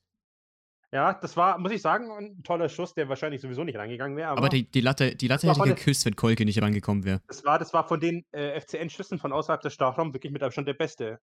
[0.94, 4.30] Ja, das war, muss ich sagen, ein toller Schuss, der wahrscheinlich sowieso nicht reingegangen wäre.
[4.30, 7.22] Aber, aber, die, die Latte, die Latte hätte geküsst, wenn Kolke nicht rangekommen wäre.
[7.28, 10.68] Das war, das war von den äh, FCN-Schüssen von außerhalb des Strafraums wirklich mit Abstand
[10.68, 11.20] der beste.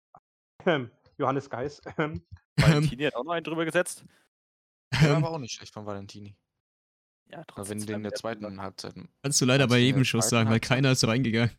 [1.18, 1.82] Johannes Geis.
[2.58, 4.06] Valentini hat auch noch einen drüber gesetzt.
[5.02, 6.36] Der war aber auch nicht schlecht von Valentini.
[7.30, 7.82] Ja, trotzdem.
[7.82, 8.96] Wenn den in der zweiten Halbzeit.
[9.22, 11.52] Kannst du leider bei jedem Schuss sagen, weil keiner ist reingegangen.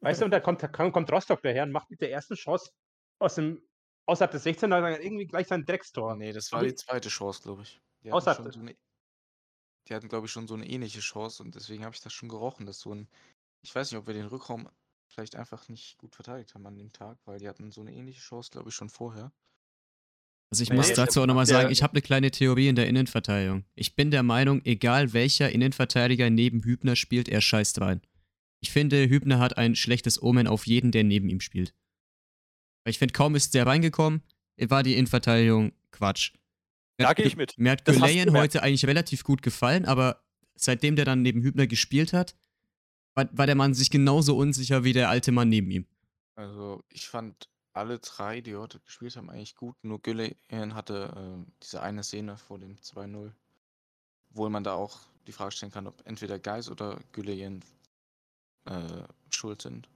[0.00, 2.72] Weißt du, und da kommt, kommt Rostock daher und macht mit der ersten Chance
[3.18, 3.62] aus dem
[4.08, 6.16] außerhalb des 16 er dann irgendwie gleich sein Dreckstor.
[6.16, 7.80] Nee, das war die zweite Chance, glaube ich.
[8.02, 8.74] Die außerhalb so eine,
[9.86, 12.28] Die hatten, glaube ich, schon so eine ähnliche Chance und deswegen habe ich das schon
[12.28, 13.08] gerochen, dass so ein.
[13.62, 14.68] Ich weiß nicht, ob wir den Rückraum
[15.08, 18.20] vielleicht einfach nicht gut verteidigt haben an dem Tag, weil die hatten so eine ähnliche
[18.20, 19.32] Chance, glaube ich, schon vorher.
[20.50, 22.86] Also ich nee, muss dazu auch nochmal sagen, ich habe eine kleine Theorie in der
[22.86, 23.64] Innenverteidigung.
[23.74, 28.00] Ich bin der Meinung, egal welcher Innenverteidiger neben Hübner spielt, er scheißt rein.
[28.60, 31.74] Ich finde, Hübner hat ein schlechtes Omen auf jeden, der neben ihm spielt.
[32.84, 34.22] Weil ich finde, kaum ist der reingekommen,
[34.68, 36.32] war die Innenverteidigung Quatsch.
[36.96, 37.56] Da gehe ich mit.
[37.58, 40.24] Mir hat Güleyen heute eigentlich relativ gut gefallen, aber
[40.56, 42.34] seitdem der dann neben Hübner gespielt hat,
[43.14, 45.86] war, war der Mann sich genauso unsicher wie der alte Mann neben ihm.
[46.34, 49.76] Also ich fand alle drei, die heute gespielt haben, eigentlich gut.
[49.82, 53.32] Nur Güleyen hatte äh, diese eine Szene vor dem 2-0,
[54.30, 57.62] wo man da auch die Frage stellen kann, ob entweder Geis oder Güleyen
[58.64, 59.88] äh, schuld sind.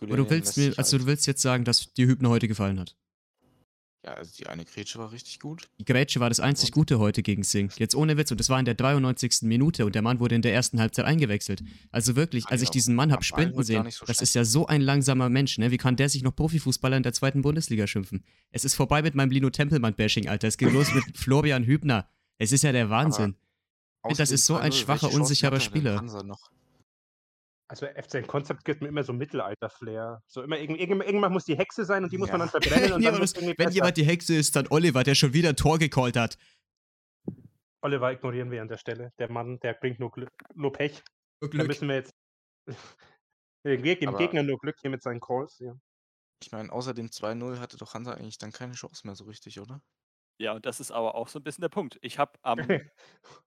[0.00, 2.96] Aber du willst mir, also du willst jetzt sagen, dass dir Hübner heute gefallen hat.
[4.04, 5.68] Ja, also die eine Grätsche war richtig gut.
[5.78, 7.70] Die Grätsche war das einzig Gute heute gegen Sing.
[7.76, 8.32] Jetzt ohne Witz.
[8.32, 9.42] Und das war in der 93.
[9.42, 11.62] Minute und der Mann wurde in der ersten Halbzeit eingewechselt.
[11.92, 14.80] Also wirklich, als ich diesen Mann habe sprinten sehen, so das ist ja so ein
[14.80, 15.70] langsamer Mensch, ne?
[15.70, 18.24] Wie kann der sich noch Profifußballer in der zweiten Bundesliga schimpfen?
[18.50, 20.48] Es ist vorbei mit meinem Lino Tempelmann-Bashing, Alter.
[20.48, 22.08] Es geht los mit Florian Hübner.
[22.38, 23.36] Es ist ja der Wahnsinn.
[24.18, 26.04] Das ist so ein schwacher, unsicherer Spieler.
[27.72, 30.22] Also FC Konzept gibt mir immer so Mittelalter-Flair.
[30.26, 32.36] So immer irgendwann, irgendwann muss die Hexe sein und die muss ja.
[32.36, 32.92] man dann verbrennen.
[32.92, 33.70] Und dann muss wenn besser.
[33.70, 36.36] jemand die Hexe ist, dann Oliver, der schon wieder ein Tor gecallt hat.
[37.80, 39.14] Oliver ignorieren wir an der Stelle.
[39.18, 41.02] Der Mann, der bringt nur, Glück, nur Pech.
[41.40, 41.62] Nur Glück.
[41.62, 42.12] Da müssen wir jetzt.
[43.64, 45.58] dem Gegner nur Glück hier mit seinen Calls.
[45.58, 45.72] Ja.
[46.42, 49.58] Ich meine, außer dem 2-0 hatte doch Hansa eigentlich dann keine Chance mehr so richtig,
[49.60, 49.80] oder?
[50.38, 51.98] Ja, und das ist aber auch so ein bisschen der Punkt.
[52.02, 52.80] Ich habe am ja,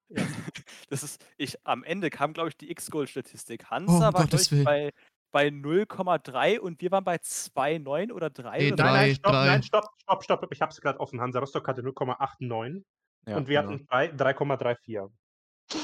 [0.90, 3.66] das ist ich am Ende kam, glaube ich, die X-Goal-Statistik.
[3.66, 4.94] Oh, Hansa war, Gottes ich, bei
[5.32, 9.64] bei 0,3 und wir waren bei 2,9 oder 3 Ne, oder nein, nein, stopp, nein,
[9.64, 10.48] stopp, stopp, stopp.
[10.52, 11.20] Ich habe es gerade offen.
[11.20, 12.84] Hansa Rostock hatte 0,89
[13.28, 13.74] Ja, und wir genau.
[13.74, 13.86] hatten
[14.18, 15.10] 3,34.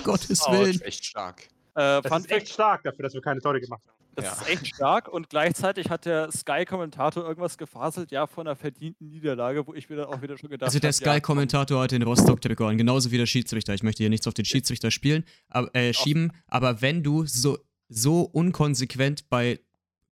[0.04, 0.72] Gottes Oh, das Willen.
[0.72, 1.50] ist echt stark.
[1.82, 3.98] Äh, Das fand ist echt stark dafür, dass wir keine Tore gemacht haben.
[4.16, 4.32] Das ja.
[4.34, 9.66] ist echt stark und gleichzeitig hat der Sky-Kommentator irgendwas gefaselt, ja, von einer verdienten Niederlage,
[9.66, 10.76] wo ich wieder auch wieder schon gedacht habe.
[10.76, 13.74] Also der Sky-Kommentator ja, hat den Rostock-Trikot an, genauso wie der Schiedsrichter.
[13.74, 17.58] Ich möchte hier nichts auf den Schiedsrichter spielen, aber, äh, schieben, aber wenn du so,
[17.88, 19.62] so unkonsequent bei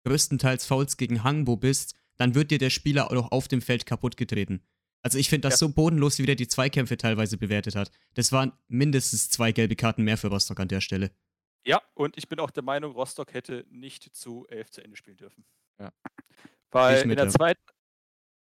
[0.06, 4.17] größtenteils Fouls gegen Hangbo bist, dann wird dir der Spieler auch auf dem Feld kaputt
[4.17, 4.62] getreten.
[5.04, 5.67] Also ich finde das ja.
[5.67, 7.91] so bodenlos, wie der die Zweikämpfe teilweise bewertet hat.
[8.13, 11.12] Das waren mindestens zwei gelbe Karten mehr für Rostock an der Stelle.
[11.65, 15.17] Ja, und ich bin auch der Meinung, Rostock hätte nicht zu 11 zu Ende spielen
[15.17, 15.45] dürfen.
[15.80, 15.91] Ja.
[16.71, 17.62] Weil in der, zweiten,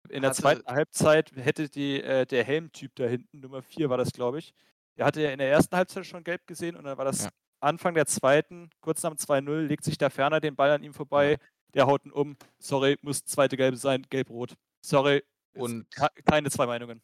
[0.10, 4.12] in der zweiten Halbzeit hätte die, äh, der Helmtyp da hinten, Nummer 4 war das,
[4.12, 4.54] glaube ich,
[4.98, 7.30] der hatte ja in der ersten Halbzeit schon gelb gesehen und dann war das ja.
[7.60, 10.94] Anfang der zweiten, kurz nach dem 2-0, legt sich da ferner den Ball an ihm
[10.94, 11.38] vorbei, ja.
[11.74, 12.38] der haut ihn um.
[12.60, 14.56] Sorry, muss zweite gelbe sein, gelb-rot.
[14.86, 15.24] Sorry,
[15.54, 15.88] und
[16.26, 17.02] keine zwei Meinungen.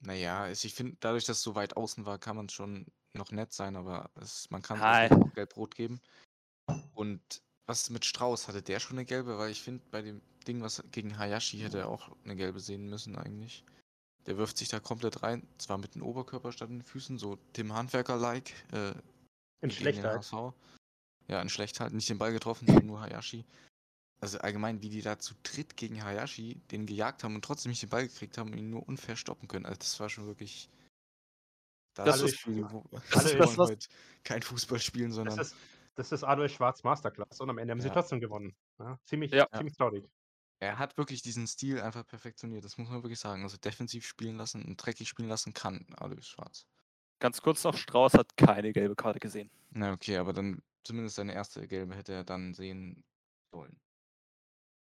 [0.00, 3.52] Naja, ich finde, dadurch, dass es so weit außen war, kann man schon noch nett
[3.52, 6.00] sein, aber es, man kann es auch gelb-rot geben.
[6.94, 7.20] Und
[7.66, 8.48] was mit Strauß?
[8.48, 9.38] Hatte der schon eine gelbe?
[9.38, 12.88] Weil ich finde, bei dem Ding, was gegen Hayashi hätte er auch eine gelbe sehen
[12.88, 13.64] müssen eigentlich.
[14.26, 17.72] Der wirft sich da komplett rein, zwar mit dem Oberkörper statt den Füßen, so Tim
[17.72, 18.52] Handwerker-like.
[18.72, 18.92] Äh,
[19.60, 20.24] in Schlechtheit.
[21.28, 21.92] Ja, in Schlechtheit.
[21.92, 23.44] Nicht den Ball getroffen, sondern nur Hayashi.
[24.20, 27.82] Also allgemein, wie die da zu dritt gegen Hayashi den gejagt haben und trotzdem nicht
[27.82, 29.64] den Ball gekriegt haben und ihn nur unfair stoppen können.
[29.64, 30.68] Also das war schon wirklich
[31.94, 33.88] das, das ist, Spiel, wo, das, das, das heute
[34.24, 35.36] kein Fußball spielen, sondern.
[35.36, 35.56] Das ist,
[35.94, 37.84] das ist Adolf Schwarz Masterclass und am Ende haben ja.
[37.84, 38.54] sie trotzdem gewonnen.
[38.78, 39.48] Ja, ziemlich, ja.
[39.52, 40.08] ziemlich traurig.
[40.60, 43.42] Er hat wirklich diesen Stil einfach perfektioniert, das muss man wirklich sagen.
[43.42, 46.66] Also defensiv spielen lassen und dreckig spielen lassen kann Adolf Schwarz.
[47.20, 49.50] Ganz kurz noch, Strauß hat keine gelbe Karte gesehen.
[49.70, 53.04] Na okay, aber dann zumindest seine erste gelbe hätte er dann sehen
[53.52, 53.76] sollen.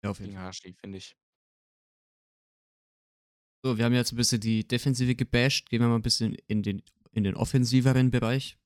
[0.05, 0.43] Ja, auf jeden Fall.
[0.43, 1.15] Hashi, finde ich.
[3.63, 5.69] So, wir haben jetzt ein bisschen die Defensive gebasht.
[5.69, 8.57] Gehen wir mal ein bisschen in den in den offensiveren Bereich?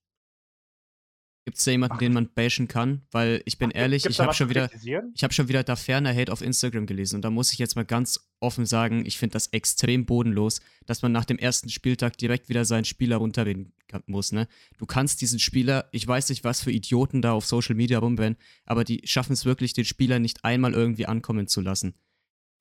[1.49, 1.97] Gibt es da jemanden, Ach.
[1.97, 3.01] den man bashen kann?
[3.09, 4.69] Weil ich bin Ach, ehrlich, ich habe schon wieder,
[5.15, 7.75] ich habe schon wieder da ferner Hate auf Instagram gelesen und da muss ich jetzt
[7.75, 12.19] mal ganz offen sagen, ich finde das extrem bodenlos, dass man nach dem ersten Spieltag
[12.19, 13.73] direkt wieder seinen Spieler runterreden
[14.05, 14.31] muss.
[14.31, 14.47] Ne?
[14.77, 18.37] Du kannst diesen Spieler, ich weiß nicht, was für Idioten da auf Social Media rumrennen,
[18.65, 21.95] aber die schaffen es wirklich, den Spieler nicht einmal irgendwie ankommen zu lassen.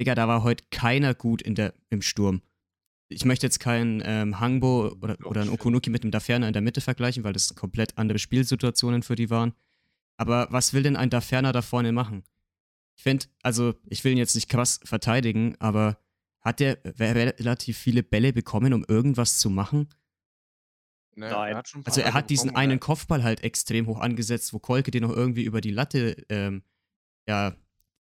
[0.00, 2.40] Digga, da war heute keiner gut in der, im Sturm
[3.08, 6.62] ich möchte jetzt keinen ähm, Hangbo oder, oder einen Okunuki mit einem Daferner in der
[6.62, 9.54] Mitte vergleichen, weil das komplett andere Spielsituationen für die waren.
[10.16, 12.24] Aber was will denn ein Daferner da vorne machen?
[12.96, 15.98] Ich finde, also ich will ihn jetzt nicht krass verteidigen, aber
[16.40, 19.88] hat der relativ viele Bälle bekommen, um irgendwas zu machen?
[21.14, 21.56] Nee, Nein.
[21.56, 25.10] Er also er hat diesen einen Kopfball halt extrem hoch angesetzt, wo Kolke den noch
[25.10, 26.62] irgendwie über die Latte ähm,
[27.26, 27.56] ja,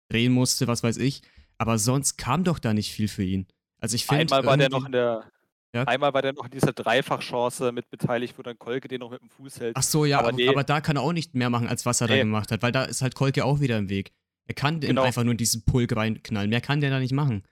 [0.10, 1.21] drehen musste, was weiß ich.
[1.58, 3.47] Aber sonst kam doch da nicht viel für ihn.
[3.82, 4.36] Also ich finde.
[4.36, 5.30] Einmal war der noch in der.
[5.74, 5.84] Ja?
[5.84, 9.22] Einmal war der noch in dieser Dreifachchance mit beteiligt, wo dann Kolke den noch mit
[9.22, 9.76] dem Fuß hält.
[9.78, 12.02] Ach so, ja, aber, aber, aber da kann er auch nicht mehr machen, als was
[12.02, 12.17] er nee.
[12.17, 14.12] da gemacht hat, weil da ist halt Kolke auch wieder im Weg.
[14.48, 15.04] Er kann genau.
[15.04, 16.50] einfach nur in diesen Pulk reinknallen.
[16.50, 17.48] Mehr kann der da nicht machen.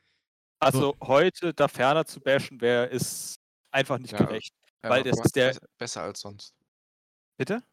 [0.60, 1.08] Also so.
[1.08, 3.40] heute da ferner zu bashen wäre, ist
[3.72, 4.54] einfach nicht ja, gerecht.
[4.82, 5.56] Weil das ist der.
[5.78, 6.54] Besser als sonst.
[7.38, 7.64] Bitte?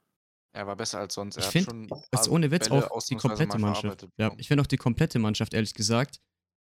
[0.53, 1.37] Er war besser als sonst.
[1.37, 4.07] Er ich finde, ist ohne Witz Bälle auch die komplette Mannschaft.
[4.17, 6.21] Ja, ich finde auch die komplette Mannschaft, ehrlich gesagt,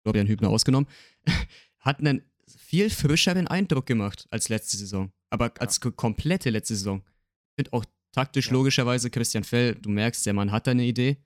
[0.07, 0.87] Florian Hübner ausgenommen,
[1.79, 5.11] hat einen viel frischeren Eindruck gemacht als letzte Saison.
[5.29, 5.91] Aber als ja.
[5.91, 7.03] komplette letzte Saison.
[7.49, 8.53] Ich finde auch taktisch ja.
[8.53, 11.17] logischerweise Christian Fell, du merkst, der Mann hat da eine Idee.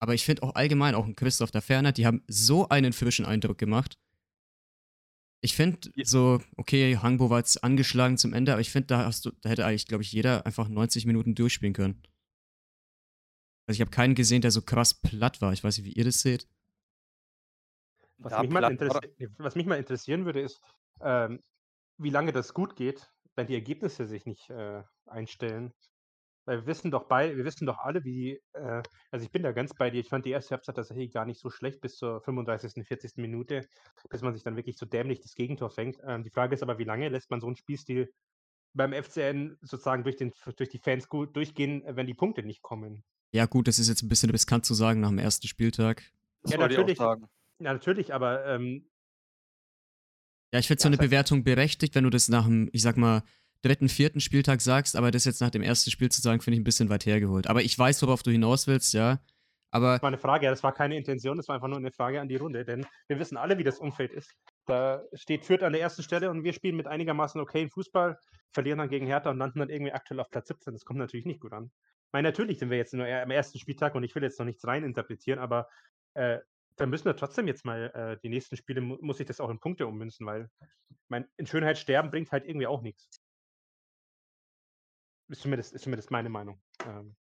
[0.00, 3.24] Aber ich finde auch allgemein, auch ein Christoph da Ferner, die haben so einen frischen
[3.24, 3.98] Eindruck gemacht.
[5.40, 6.04] Ich finde ja.
[6.04, 9.86] so, okay, Hangbo war jetzt angeschlagen zum Ende, aber ich finde, da da hätte eigentlich,
[9.86, 12.02] glaube ich, jeder einfach 90 Minuten durchspielen können.
[13.66, 15.54] Also ich habe keinen gesehen, der so krass platt war.
[15.54, 16.46] Ich weiß nicht, wie ihr das seht.
[18.18, 18.62] Was, mich, mal
[19.38, 20.60] was mich mal interessieren würde, ist,
[21.00, 21.40] ähm,
[21.98, 25.72] wie lange das gut geht, wenn die Ergebnisse sich nicht äh, einstellen.
[26.46, 29.52] Weil wir wissen doch bei, wir wissen doch alle, wie, äh, also ich bin da
[29.52, 30.00] ganz bei dir.
[30.00, 33.16] Ich fand die erste Halbzeit tatsächlich gar nicht so schlecht bis zur 35., 40.
[33.16, 33.66] Minute,
[34.10, 35.98] bis man sich dann wirklich so dämlich das Gegentor fängt.
[36.06, 38.12] Ähm, die Frage ist aber, wie lange lässt man so einen Spielstil
[38.74, 43.04] beim FCN sozusagen durch, den, durch die Fans gut durchgehen, wenn die Punkte nicht kommen?
[43.32, 46.02] Ja, gut, das ist jetzt ein bisschen riskant zu sagen nach dem ersten Spieltag.
[46.42, 46.98] Das ja, natürlich.
[47.58, 48.88] Ja, natürlich, aber ähm,
[50.54, 53.24] ja, ich finde so eine Bewertung berechtigt, wenn du das nach dem, ich sag mal,
[53.62, 56.60] dritten, vierten Spieltag sagst, aber das jetzt nach dem ersten Spiel zu sagen, finde ich
[56.60, 57.48] ein bisschen weit hergeholt.
[57.48, 59.18] Aber ich weiß, worauf du hinaus willst, ja.
[59.72, 62.20] Aber das war eine Frage, das war keine Intention, das war einfach nur eine Frage
[62.20, 64.32] an die Runde, denn wir wissen alle, wie das Umfeld ist.
[64.66, 68.16] Da steht Fürth an der ersten Stelle und wir spielen mit einigermaßen okayen Fußball,
[68.52, 70.72] verlieren dann gegen Hertha und landen dann irgendwie aktuell auf Platz 17.
[70.72, 71.72] Das kommt natürlich nicht gut an.
[72.06, 74.46] Ich meine, natürlich sind wir jetzt nur am ersten Spieltag und ich will jetzt noch
[74.46, 75.68] nichts reininterpretieren, aber
[76.14, 76.38] äh,
[76.76, 79.50] dann müssen wir trotzdem jetzt mal äh, die nächsten Spiele, mu muss ich das auch
[79.50, 80.50] in Punkte ummünzen, weil
[81.08, 83.20] mein, in Schönheit sterben bringt halt irgendwie auch nichts.
[85.28, 86.60] Ist zumindest, ist zumindest meine Meinung.
[86.86, 87.16] Ähm.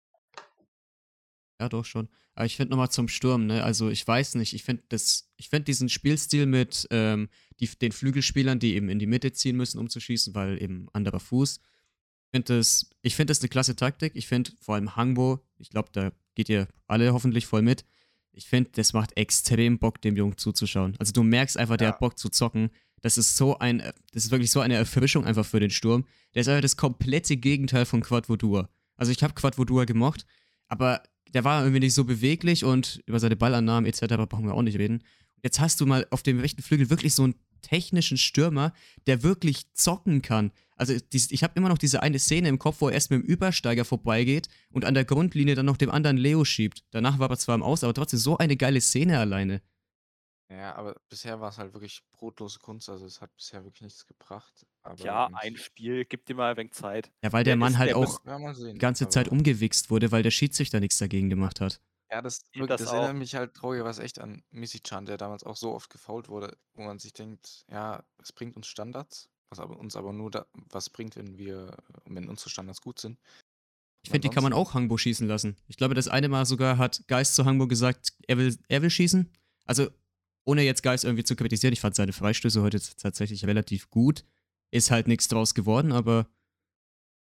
[1.59, 2.09] Ja, doch schon.
[2.33, 3.63] Aber ich finde nochmal zum Sturm, ne?
[3.63, 8.75] Also ich weiß nicht, ich finde das, diesen Spielstil mit ähm, die, den Flügelspielern, die
[8.75, 11.59] eben in die Mitte ziehen müssen, um zu schießen, weil eben anderer Fuß.
[11.59, 14.13] Ich finde das, ich finde das eine klasse Taktik.
[14.15, 17.85] Ich finde vor allem Hangbo, ich glaube, da geht ihr alle hoffentlich voll mit.
[18.33, 20.95] Ich finde, das macht extrem Bock, dem Jungen zuzuschauen.
[20.99, 21.93] Also du merkst einfach, der ja.
[21.93, 22.69] hat Bock zu zocken.
[23.01, 23.79] Das ist so ein,
[24.13, 26.05] das ist wirklich so eine Erfrischung einfach für den Sturm.
[26.33, 28.69] Der ist einfach das komplette Gegenteil von Quadvodua.
[28.95, 30.25] Also ich habe Quadvodua gemocht,
[30.67, 31.01] aber
[31.33, 34.15] der war irgendwie nicht so beweglich und über seine Ballannahmen etc.
[34.29, 35.03] brauchen wir auch nicht reden.
[35.43, 38.73] Jetzt hast du mal auf dem rechten Flügel wirklich so einen technischen Stürmer,
[39.07, 40.51] der wirklich zocken kann.
[40.75, 43.25] Also ich habe immer noch diese eine Szene im Kopf, wo er erst mit dem
[43.25, 46.83] Übersteiger vorbeigeht und an der Grundlinie dann noch dem anderen Leo schiebt.
[46.89, 49.61] Danach war er zwar im Aus, aber trotzdem so eine geile Szene alleine.
[50.51, 54.05] Ja, aber bisher war es halt wirklich brotlose Kunst, also es hat bisher wirklich nichts
[54.05, 54.65] gebracht.
[54.97, 57.09] ja, ein Spiel, gib dir mal ein wenig Zeit.
[57.23, 58.19] Ja, weil der, der Mann halt auch
[58.55, 61.79] die ganze Zeit umgewichst wurde, weil der Schiedsrichter nichts dagegen gemacht hat.
[62.11, 65.55] Ja, das, wirklich, das, das erinnert mich halt traurigerweise echt an Missy-Chan, der damals auch
[65.55, 69.79] so oft gefault wurde, wo man sich denkt, ja, es bringt uns Standards, was aber
[69.79, 73.17] uns aber nur da, was bringt, wenn wir, wenn unsere Standards gut sind.
[74.03, 75.55] Ich finde, die kann man auch Hangbo schießen lassen.
[75.67, 78.89] Ich glaube, das eine Mal sogar hat Geist zu Hangbo gesagt, er will, er will
[78.89, 79.31] schießen.
[79.65, 79.89] Also,
[80.43, 84.25] ohne jetzt Geist irgendwie zu kritisieren, ich fand seine Freistöße heute tatsächlich relativ gut.
[84.71, 86.27] Ist halt nichts draus geworden, aber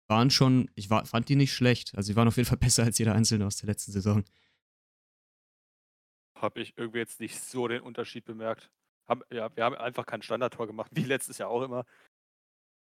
[0.08, 1.94] waren schon, ich war, fand die nicht schlecht.
[1.96, 4.24] Also, sie waren auf jeden Fall besser als jeder einzelne aus der letzten Saison.
[6.42, 8.70] Habe ich irgendwie jetzt nicht so den Unterschied bemerkt.
[9.08, 11.86] Haben, ja, wir haben einfach kein Standardtor gemacht, wie letztes Jahr auch immer.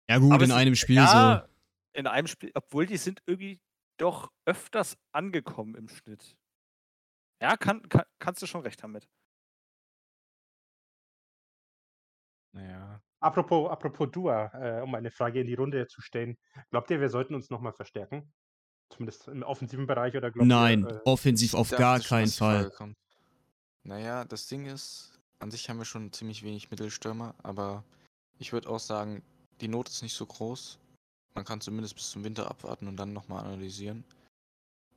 [0.10, 1.54] Ja, gut, Aber in einem Spiel ja, so.
[2.00, 3.60] In einem Spiel, obwohl die sind irgendwie
[3.98, 6.36] doch öfters angekommen im Schnitt.
[7.42, 9.08] Ja, kann, kann, kannst du schon recht damit.
[12.54, 13.02] Naja.
[13.22, 16.38] Apropos, apropos Dua, äh, um eine Frage in die Runde zu stellen.
[16.72, 18.32] Glaubt ihr, wir sollten uns nochmal verstärken?
[18.90, 22.72] Zumindest im offensiven Bereich oder glaubt Nein, ihr, äh, offensiv auf gar keinen Fall.
[23.84, 27.84] Naja, das Ding ist, an sich haben wir schon ziemlich wenig Mittelstürmer, aber
[28.38, 29.24] ich würde auch sagen,
[29.62, 30.80] die Not ist nicht so groß.
[31.36, 34.04] Man kann zumindest bis zum Winter abwarten und dann nochmal analysieren.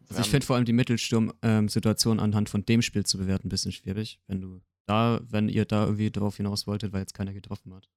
[0.09, 3.51] Also ich finde vor allem die Mittelsturm-Situation ähm, anhand von dem Spiel zu bewerten ein
[3.51, 7.33] bisschen schwierig, wenn du da, wenn ihr da irgendwie drauf hinaus wolltet, weil jetzt keiner
[7.33, 7.89] getroffen hat.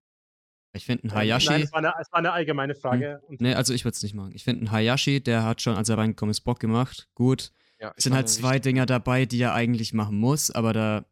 [0.74, 1.50] Ich finde ein ähm, Hayashi.
[1.50, 3.22] Nein, es war, war eine, allgemeine Frage.
[3.28, 4.34] Hm, ne, also ich würde es nicht machen.
[4.34, 7.08] Ich finde ein Hayashi, der hat schon, als er reingekommen ist, Bock gemacht.
[7.16, 7.52] Gut.
[7.80, 11.06] Ja, es sind halt zwei Dinger dabei, die er eigentlich machen muss, aber da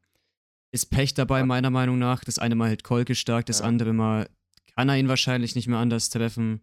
[0.72, 1.46] ist Pech dabei, ja.
[1.46, 2.24] meiner Meinung nach.
[2.24, 3.66] Das eine Mal halt Kolke stark, das ja.
[3.66, 4.30] andere Mal
[4.76, 6.62] kann er ihn wahrscheinlich nicht mehr anders treffen.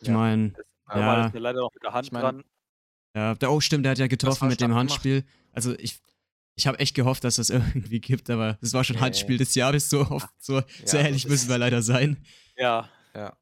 [0.00, 0.14] Ich ja.
[0.14, 0.52] meine,
[0.94, 1.26] ja.
[1.26, 2.44] Ist leider noch mit der Hand ich mein, dran.
[3.14, 5.22] Ja, der, oh stimmt, der hat ja getroffen mit dem Handspiel.
[5.22, 5.36] Gemacht.
[5.52, 6.00] Also ich,
[6.54, 9.02] ich habe echt gehofft, dass das irgendwie gibt, aber das war schon nee.
[9.02, 12.18] Handspiel des Jahres, so oft, so, ja, so ehrlich müssen wir leider sein.
[12.56, 12.88] Ja.
[13.14, 13.36] Ja.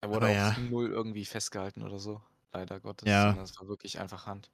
[0.00, 0.58] Er wurde aber auch ja.
[0.70, 2.22] null irgendwie festgehalten oder so,
[2.52, 3.08] leider Gottes.
[3.08, 3.32] Ja.
[3.34, 4.50] Das war wirklich einfach Hand.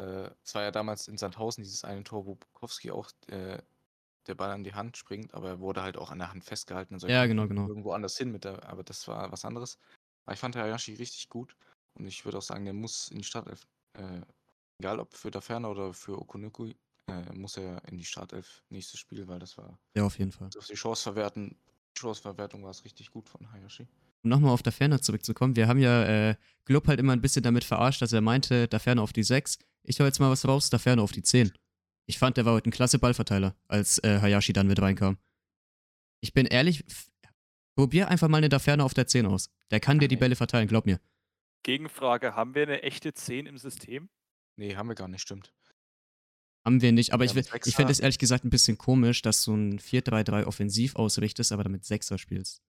[0.00, 3.58] Äh, es war ja damals in Sandhausen dieses eine Tor, wo Bukowski auch äh,
[4.26, 6.94] der Ball an die Hand springt, aber er wurde halt auch an der Hand festgehalten.
[6.94, 7.66] Also ja, genau, genau.
[7.68, 9.78] Irgendwo anders hin mit der, aber das war was anderes.
[10.24, 11.56] Aber ich fand Hayashi richtig gut
[11.94, 13.66] und ich würde auch sagen, der muss in die Startelf.
[13.94, 14.20] Äh,
[14.78, 16.72] egal ob für Daferner oder für Okunuku,
[17.08, 19.78] äh, muss er in die Startelf nächstes Spiel, weil das war.
[19.94, 20.48] Ja, auf jeden Fall.
[20.56, 21.56] Auf die Chance verwerten,
[21.98, 23.86] Chanceverwertung war es richtig gut von Hayashi.
[24.22, 26.36] Um nochmal auf Daferner zurückzukommen, wir haben ja äh,
[26.66, 29.58] Glob halt immer ein bisschen damit verarscht, dass er meinte, Daferner auf die 6.
[29.82, 31.52] Ich hau jetzt mal was raus, Daferner auf die 10.
[32.06, 35.18] Ich fand, der war heute ein klasse Ballverteiler, als äh, Hayashi dann mit reinkam.
[36.20, 36.84] Ich bin ehrlich,
[37.76, 39.50] probier einfach mal eine Daferne auf der 10 aus.
[39.70, 41.00] Der kann dir die Bälle verteilen, glaub mir.
[41.62, 44.08] Gegenfrage, haben wir eine echte 10 im System?
[44.56, 45.52] Nee, haben wir gar nicht, stimmt.
[46.64, 49.44] Haben wir nicht, aber wir ich, ich finde es ehrlich gesagt ein bisschen komisch, dass
[49.44, 52.62] du ein 4-3-3 offensiv ausrichtest, aber damit Sechser spielst.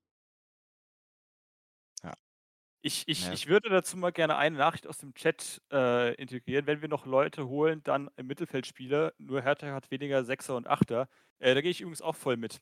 [2.84, 2.88] Ja.
[2.88, 3.34] Ich, ich, Ja.
[3.34, 6.66] ich würde dazu mal gerne eine Nachricht aus dem Chat äh, integrieren.
[6.68, 9.14] Wenn wir noch Leute holen, dann im Mittelfeld Spieler.
[9.20, 11.08] Nur Hertha hat weniger Sechser und Achter.
[11.40, 12.60] Äh, da gehe ich übrigens auch voll mit.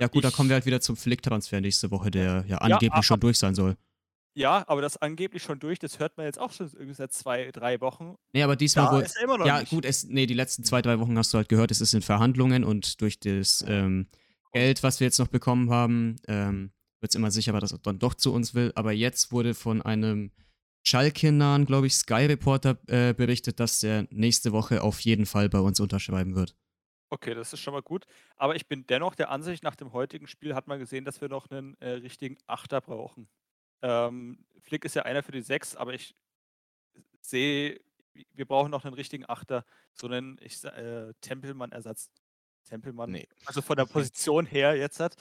[0.00, 2.92] Ja, gut, da Ich- kommen wir halt wieder zum Flick-Transfer nächste Woche, der ja angeblich
[2.92, 3.76] aber- schon durch sein soll.
[4.34, 7.50] Ja, aber das angeblich schon durch, das hört man jetzt auch schon irgendwie seit zwei,
[7.52, 8.16] drei Wochen.
[8.32, 9.02] Nee, aber diesmal Da wohl.
[9.02, 9.68] ist er immer noch Ja, nicht.
[9.68, 12.00] gut, es, nee, die letzten zwei, drei Wochen hast du halt gehört, es ist in
[12.00, 14.08] Verhandlungen und durch das ähm,
[14.54, 16.72] Geld, was wir jetzt noch bekommen haben, ähm,
[17.02, 18.72] wird es immer sicherer, dass er dann doch zu uns will.
[18.74, 20.30] Aber jetzt wurde von einem
[20.86, 25.80] Schalke-nahen, glaube ich, Sky-Reporter äh, berichtet, dass der nächste Woche auf jeden Fall bei uns
[25.80, 26.56] unterschreiben wird.
[27.10, 28.06] Okay, das ist schon mal gut.
[28.36, 31.28] Aber ich bin dennoch der Ansicht, nach dem heutigen Spiel hat man gesehen, dass wir
[31.28, 33.28] noch einen äh, richtigen Achter brauchen.
[33.82, 36.14] Ähm, Flick ist ja einer für die Sechs, aber ich
[37.20, 37.80] sehe,
[38.32, 42.10] wir brauchen noch einen richtigen Achter, so einen ich, äh, Tempelmann-Ersatz.
[42.64, 43.28] Tempelmann, Nee.
[43.44, 45.16] also von der Position her jetzt hat.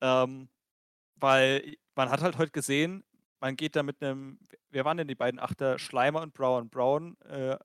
[0.00, 0.48] Ähm,
[1.22, 3.04] weil man hat halt heute gesehen,
[3.40, 5.78] man geht da mit einem, wer waren denn die beiden Achter?
[5.78, 6.70] Schleimer und Brown.
[6.70, 7.56] Brown, äh,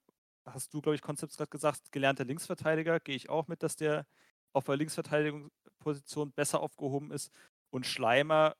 [0.46, 3.00] hast du, glaube ich, Konzept gerade gesagt, gelernter Linksverteidiger.
[3.00, 4.08] Gehe ich auch mit, dass der
[4.54, 7.32] auf der Linksverteidigungsposition besser aufgehoben ist.
[7.72, 8.56] Und Schleimer,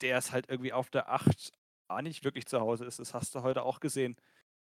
[0.00, 1.52] der ist halt irgendwie auf der 8
[1.88, 2.98] auch nicht wirklich zu Hause ist.
[3.00, 4.16] Das hast du heute auch gesehen.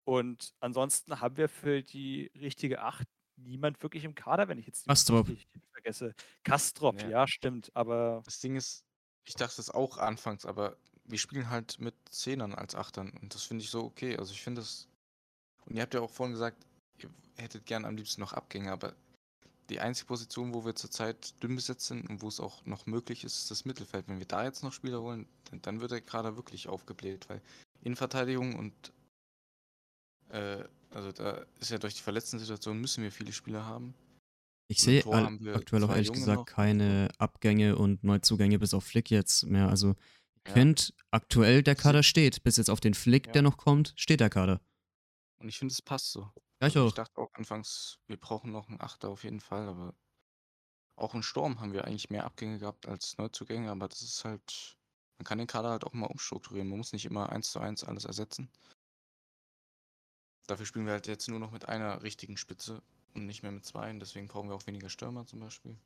[0.05, 4.87] Und ansonsten haben wir für die richtige 8 niemand wirklich im Kader, wenn ich jetzt
[4.87, 5.27] die Kastrop.
[5.73, 6.14] vergesse.
[6.45, 7.09] Kastrop, Ja.
[7.09, 7.27] ja.
[7.29, 7.71] stimmt.
[7.75, 8.86] Aber Das Ding ist,
[9.27, 13.43] ich dachte es auch anfangs, aber wir spielen halt mit Zehnern als Achtern und das
[13.43, 14.17] finde ich so okay.
[14.17, 14.89] Also ich finde das.
[15.67, 16.65] Und ihr habt ja auch vorhin gesagt,
[16.99, 18.95] ihr hättet gern am liebsten noch Abgänge, aber
[19.69, 23.25] die einzige Position, wo wir zurzeit dünn besetzt sind und wo es auch noch möglich
[23.25, 24.07] ist, ist das Mittelfeld.
[24.07, 27.43] Wenn wir da jetzt noch Spieler holen, dann, dann wird er gerade wirklich aufgebläht, weil
[27.83, 28.93] Innenverteidigung und
[30.29, 33.93] äh, also da ist ja durch die verletzten Situation müssen wir viele Spieler haben.
[34.68, 34.98] Ich sehe
[35.55, 36.46] aktuell auch ehrlich Junge gesagt noch.
[36.46, 39.68] keine Abgänge und Neuzugänge bis auf Flick jetzt mehr.
[39.68, 39.94] Also
[40.46, 40.52] Ja.
[40.55, 42.42] finde, aktuell der Sie- Kader steht.
[42.42, 43.33] Bis jetzt auf den Flick, Ja.
[43.35, 44.61] der noch kommt, steht der Kader.
[45.38, 46.20] Und ich finde, es passt so.
[46.22, 46.88] Ja, ich Also auch.
[46.88, 49.94] Ich dachte auch anfangs, wir brauchen noch einen Achter auf jeden Fall, aber
[50.96, 54.76] auch im Sturm haben wir eigentlich mehr Abgänge gehabt als Neuzugänge, aber das ist halt,
[55.18, 56.68] man kann den Kader halt auch mal umstrukturieren.
[56.68, 58.50] Man muss nicht immer eins zu eins alles ersetzen.
[60.46, 62.83] Dafür spielen wir halt jetzt nur noch mit einer richtigen Spitze
[63.16, 63.92] und nicht mehr mit zwei.
[63.94, 65.76] Deswegen brauchen wir auch weniger Stürmer zum Beispiel.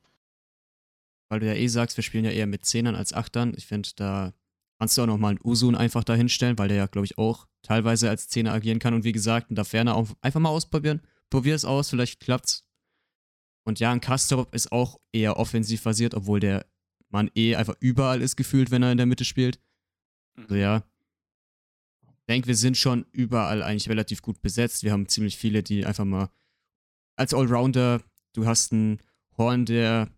[1.29, 3.55] Weil du ja eh sagst, wir spielen ja eher mit Zehnern als Achtern.
[3.57, 4.35] Ich finde, da
[4.79, 7.47] kannst du auch nochmal einen Usun einfach da hinstellen, weil der ja, glaube ich, auch
[7.63, 8.95] teilweise als Zehner agieren kann.
[8.95, 11.03] Und wie gesagt, da ferner auch einfach mal ausprobieren.
[11.31, 12.67] Probier es aus, vielleicht klappt's.
[13.65, 16.67] Und ja, ein Kastrop ist auch eher offensiv basiert, obwohl der
[17.11, 19.61] Mann eh einfach überall ist gefühlt, wenn er in der Mitte spielt.
[20.37, 20.83] Also ja.
[22.03, 24.83] Ich denke, wir sind schon überall eigentlich relativ gut besetzt.
[24.83, 26.31] Wir haben ziemlich viele, die einfach mal
[27.21, 28.03] als Allrounder,
[28.33, 28.99] du hast einen
[29.37, 30.09] Horn, der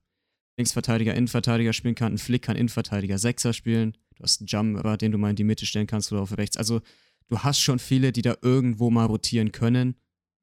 [0.56, 5.10] Linksverteidiger, Innenverteidiger spielen kann, einen Flick kann Innenverteidiger, Sechser spielen, du hast einen Jumper, den
[5.10, 6.56] du mal in die Mitte stellen kannst oder auf rechts.
[6.56, 6.80] Also
[7.26, 9.96] du hast schon viele, die da irgendwo mal rotieren können.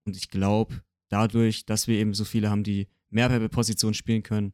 [0.06, 4.54] Und ich glaube, dadurch, dass wir eben so viele haben, die mehrere Positionen spielen können,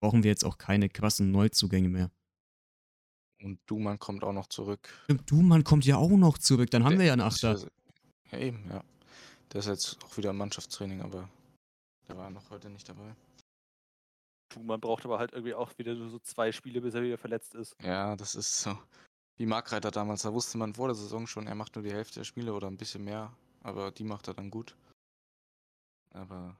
[0.00, 2.10] brauchen wir jetzt auch keine krassen Neuzugänge mehr.
[3.42, 4.88] Und Duman kommt auch noch zurück.
[5.04, 7.58] Stimmt, Dumann kommt ja auch noch zurück, dann haben Der wir ja einen Achter.
[8.30, 8.84] Ja, eben, ja.
[9.52, 11.30] Der ist jetzt auch wieder im Mannschaftstraining, aber
[12.08, 13.14] der war noch heute nicht dabei.
[14.60, 17.76] Man braucht aber halt irgendwie auch wieder so zwei Spiele, bis er wieder verletzt ist.
[17.82, 18.78] Ja, das ist so.
[19.36, 22.20] Wie Markreiter damals, da wusste man vor der Saison schon, er macht nur die Hälfte
[22.20, 24.76] der Spiele oder ein bisschen mehr, aber die macht er dann gut.
[26.10, 26.58] Aber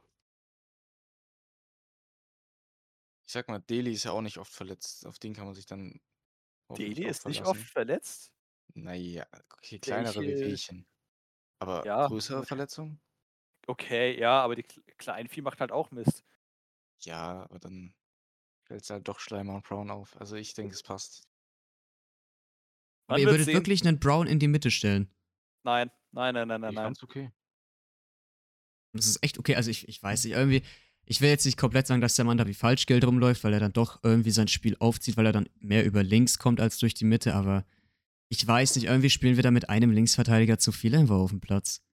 [3.26, 5.06] ich sag mal, Deli ist ja auch nicht oft verletzt.
[5.06, 5.98] Auf den kann man sich dann.
[6.76, 8.30] Deli ist nicht oft verletzt.
[8.74, 10.86] Naja, okay, kleinere Wehwehchen.
[11.58, 12.44] Aber Ja, größere.
[12.44, 13.00] Verletzungen?
[13.66, 16.24] Okay, ja, aber die Kle- Kleinvieh macht halt auch Mist.
[17.00, 17.94] Ja, aber dann
[18.64, 20.16] fällt es halt doch Schleimer und Brown auf.
[20.20, 21.28] Also ich denke, es passt.
[23.06, 23.54] Aber Man ihr würdet sehen.
[23.54, 25.10] wirklich einen Brown in die Mitte stellen.
[25.64, 26.84] Nein, nein, nein, nein, nein, ich nein.
[26.84, 27.30] fand's okay.
[28.92, 29.56] Das ist echt okay.
[29.56, 30.62] Also ich, ich weiß nicht, irgendwie,
[31.04, 33.60] ich will jetzt nicht komplett sagen, dass der Mann da wie Falschgeld rumläuft, weil er
[33.60, 36.94] dann doch irgendwie sein Spiel aufzieht, weil er dann mehr über links kommt als durch
[36.94, 37.64] die Mitte, aber
[38.28, 41.40] ich weiß nicht, irgendwie spielen wir da mit einem Linksverteidiger zu viel einfach auf dem
[41.40, 41.85] Platz.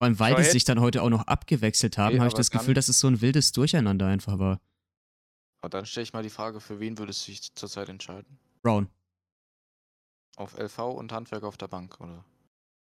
[0.00, 2.50] Vor allem, weil Schau die sich dann heute auch noch abgewechselt haben, habe ich das
[2.50, 4.58] Gefühl, dass es so ein wildes Durcheinander einfach war.
[5.60, 8.38] Aber dann stelle ich mal die Frage, für wen würdest du dich zurzeit entscheiden?
[8.62, 8.88] Brown,
[10.36, 12.24] Auf LV und Handwerk auf der Bank, oder?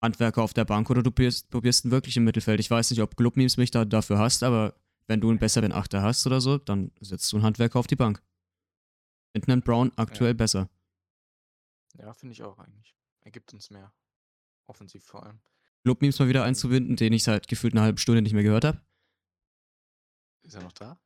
[0.04, 2.60] Handwerker auf der Bank oder du probierst, probierst ihn wirklich im Mittelfeld.
[2.60, 4.76] Ich weiß nicht, ob Clubmemes mich da dafür hast, aber
[5.08, 7.96] wenn du einen besseren Achter hast oder so, dann setzt du einen Handwerker auf die
[7.96, 8.22] Bank.
[9.32, 10.70] Finden einen Brown aktuell besser.
[11.98, 12.96] Ja, finde ich auch eigentlich.
[13.22, 13.92] Ergibt uns mehr.
[14.68, 15.40] Offensiv vor allem.
[15.84, 18.82] Clubmemes mal wieder einzubinden, den ich seit gefühlt einer halben Stunde nicht mehr gehört habe.
[20.44, 21.00] Ist er noch da?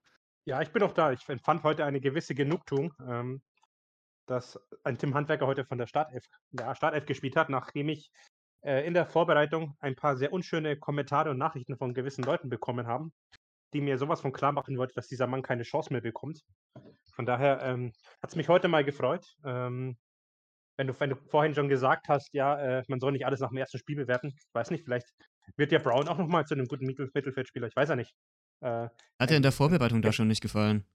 [0.45, 1.11] Ja, ich bin auch da.
[1.11, 2.93] Ich empfand heute eine gewisse Genugtuung.
[3.07, 3.41] Ähm,
[4.25, 8.11] dass ein Tim Handwerker heute von der Startelf, der Startelf gespielt hat, nachdem ich
[8.61, 12.87] äh, in der Vorbereitung ein paar sehr unschöne Kommentare und Nachrichten von gewissen Leuten bekommen
[12.87, 13.13] haben,
[13.73, 16.43] die mir sowas von klar machen wollten, dass dieser Mann keine Chance mehr bekommt.
[17.13, 19.35] Von daher ähm, hat es mich heute mal gefreut.
[19.43, 19.97] Ähm,
[20.77, 23.49] wenn du, wenn du vorhin schon gesagt hast, ja, äh, man soll nicht alles nach
[23.49, 25.07] dem ersten Spiel bewerten, ich weiß nicht, vielleicht
[25.57, 28.13] wird ja Brown auch nochmal zu einem guten Mittel Mittelfeldspieler, ich weiß ja nicht.
[28.61, 28.87] Äh,
[29.19, 30.85] Hat er in der Vorbereitung da schon nicht gefallen?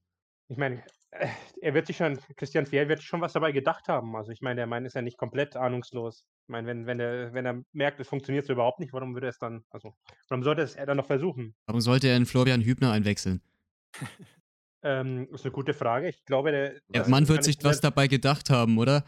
[0.48, 1.28] Ich meine, äh,
[1.60, 4.16] er wird sich schon, Christian Fiel wird schon was dabei gedacht haben.
[4.16, 6.24] Also ich meine, der Mann ist ja nicht komplett ahnungslos.
[6.42, 9.28] Ich meine, wenn, wenn, er, wenn er merkt, es funktioniert so überhaupt nicht, warum würde
[9.28, 9.94] er es dann, also
[10.28, 11.54] warum sollte es er dann noch versuchen?
[11.66, 13.42] Warum sollte er in Florian Hübner einwechseln?
[14.82, 16.08] ähm, ist eine gute Frage.
[16.08, 16.80] Ich glaube, der.
[16.88, 19.04] Der Mann wird sich was dabei gedacht haben, oder?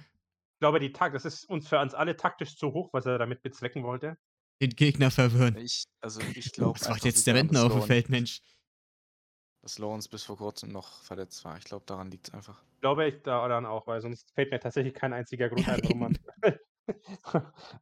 [0.62, 3.18] Ich glaube, die Takt, das ist uns für uns alle taktisch zu hoch, was er
[3.18, 4.16] damit bezwecken wollte.
[4.60, 5.56] Den Gegner verwirren.
[5.56, 6.78] Ich, also ich glaube.
[6.78, 8.40] Was macht jetzt der Rentner auf dem Feld, Mensch?
[9.60, 11.58] dass Lawrence bis vor kurzem noch verletzt war.
[11.58, 12.62] Ich glaube, daran liegt es einfach.
[12.80, 16.18] Glaube ich daran auch, weil sonst fällt mir tatsächlich kein einziger Grund ein, warum man,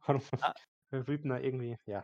[0.07, 0.53] warum ah.
[0.91, 2.03] Rübner irgendwie, ja.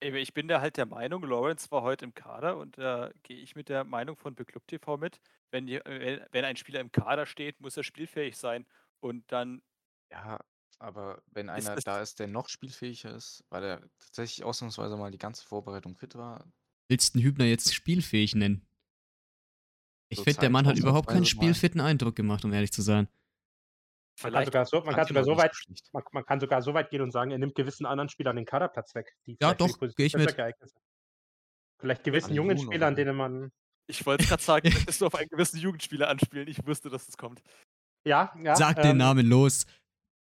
[0.00, 3.38] Ich bin da halt der Meinung, Lawrence war heute im Kader und da äh, gehe
[3.38, 5.20] ich mit der Meinung von Beklub TV mit.
[5.50, 8.66] Wenn, die, wenn ein Spieler im Kader steht, muss er spielfähig sein
[9.04, 9.62] und dann.
[10.10, 10.40] Ja,
[10.78, 15.10] aber wenn einer ist da ist, der noch spielfähiger ist, weil er tatsächlich ausnahmsweise mal
[15.10, 16.46] die ganze Vorbereitung fit war,
[16.88, 18.66] willst du den Hübner jetzt spielfähig nennen?
[20.08, 23.08] Ich so finde, der Mann hat überhaupt keinen spielfitten Eindruck gemacht, um ehrlich zu sein.
[24.22, 25.52] Man kann, sogar so, man, kann sogar so weit,
[25.92, 28.44] man, man, kann sogar so weit gehen und sagen, er nimmt gewissen anderen Spielern den
[28.44, 29.16] Kaderplatz weg.
[29.24, 30.36] ja, doch, gehe ich mit.
[31.78, 33.50] Vielleicht gewissen An jungen Spielern, denen man.
[33.86, 36.46] Ich wollte gerade sagen, dass du auf einen gewissen Jugendspieler anspielen.
[36.46, 37.42] Ich wusste, dass das kommt.
[38.04, 38.54] Ja, ja.
[38.54, 39.66] Sag ähm, den Namen los.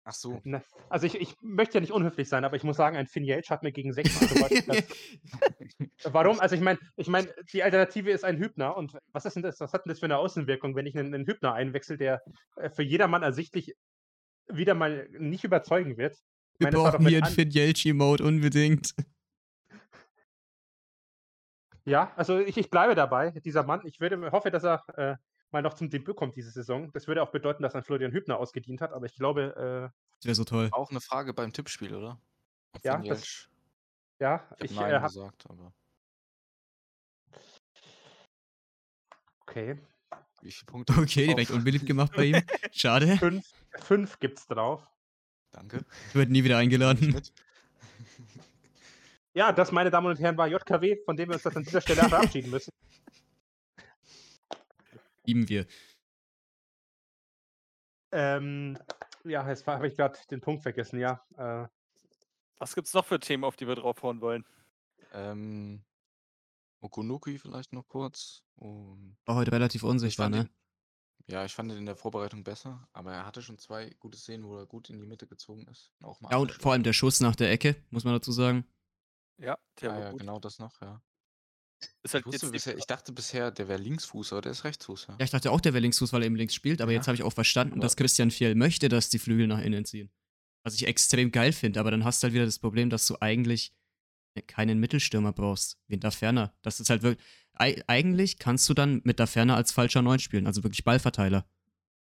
[0.05, 0.41] Ach so.
[0.45, 3.25] Ne, also ich, ich möchte ja nicht unhöflich sein, aber ich muss sagen, ein Finn
[3.25, 4.11] Yates hat mir gegen sechs
[6.05, 6.41] Warum?
[6.41, 9.61] Also ich meine, ich mein, die Alternative ist ein Hübner und was ist denn das?
[9.61, 12.23] Was hat denn das für eine Außenwirkung, wenn ich einen, einen Hübner einwechsel, der
[12.57, 13.75] äh, für jedermann ersichtlich
[14.49, 16.17] wieder mal nicht überzeugen wird?
[16.59, 18.95] Wir meine, brauchen hier einen Finn Yelchi-Mode unbedingt.
[21.85, 23.81] Ja, also ich, ich bleibe dabei, dieser Mann.
[23.85, 25.17] Ich würde, hoffe, dass er äh,
[25.53, 26.93] mal noch zum Debüt kommt diese Saison.
[26.93, 29.55] Das würde auch bedeuten, dass ein Florian Hübner ausgedient hat, aber ich glaube.
[29.57, 30.69] Äh, das wäre so toll.
[30.73, 32.21] Auch eine Frage beim Tippspiel, oder?
[32.85, 33.49] ja, das,
[34.21, 35.73] ja, ich, ich äh, hab, gesagt, aber.
[39.43, 39.79] Okay.
[40.43, 40.95] Wie viele Punkte?
[40.99, 42.43] Okay, direkt unbeliebt gemacht bei ihm.
[42.73, 43.17] Schade.
[43.17, 43.45] Fünf,
[43.81, 44.87] fünf gibt's drauf.
[45.51, 45.85] Danke.
[46.13, 47.21] Wird nie wieder eingeladen.
[49.35, 51.81] Ja, das, meine Damen und Herren, war JKW, von dem wir uns das an dieser
[51.81, 52.73] Stelle verabschieden müssen
[55.31, 55.67] lieben wir.
[58.13, 58.77] Ähm,
[59.25, 61.25] ja, jetzt habe ich gerade den Punkt vergessen, ja.
[61.37, 61.69] Äh,
[62.59, 64.45] Was gibt es noch für Themen, auf die wir draufhauen wollen?
[65.13, 65.85] Ähm,
[66.81, 68.43] Okunuki vielleicht noch kurz.
[68.57, 70.45] Und War heute relativ unsichtbar, ne?
[70.45, 70.51] Den,
[71.29, 74.45] ja, ich fand ihn in der Vorbereitung besser, aber er hatte schon zwei gute Szenen,
[74.45, 75.93] wo er gut in die Mitte gezogen ist.
[76.03, 78.67] Auch mal ja, und vor allem der Schuss nach der Ecke, muss man dazu sagen.
[79.37, 80.21] Ja, der ah, war ja, gut.
[80.21, 81.01] genau das noch, ja.
[82.13, 85.07] Halt ich, bisher, ich, dachte bisher, der wäre Linksfuß, aber der ist Rechtsfuß.
[85.09, 86.99] Ja, ja ich dachte auch, der wäre Linksfuß, weil er eben links spielt, aber ja.
[86.99, 89.85] jetzt habe ich auch verstanden, aber dass Christian Fiel möchte, dass die Flügel nach innen
[89.85, 90.11] ziehen.
[90.63, 93.17] Was ich extrem geil finde, aber dann hast du halt wieder das Problem, dass du
[93.21, 93.73] eigentlich
[94.47, 96.55] keinen Mittelstürmer brauchst, wie in Ferner.
[96.63, 97.25] Das ist halt wirklich.
[97.55, 101.47] Eigentlich kannst du dann mit Ferner als falscher Neun spielen, also wirklich Ballverteiler.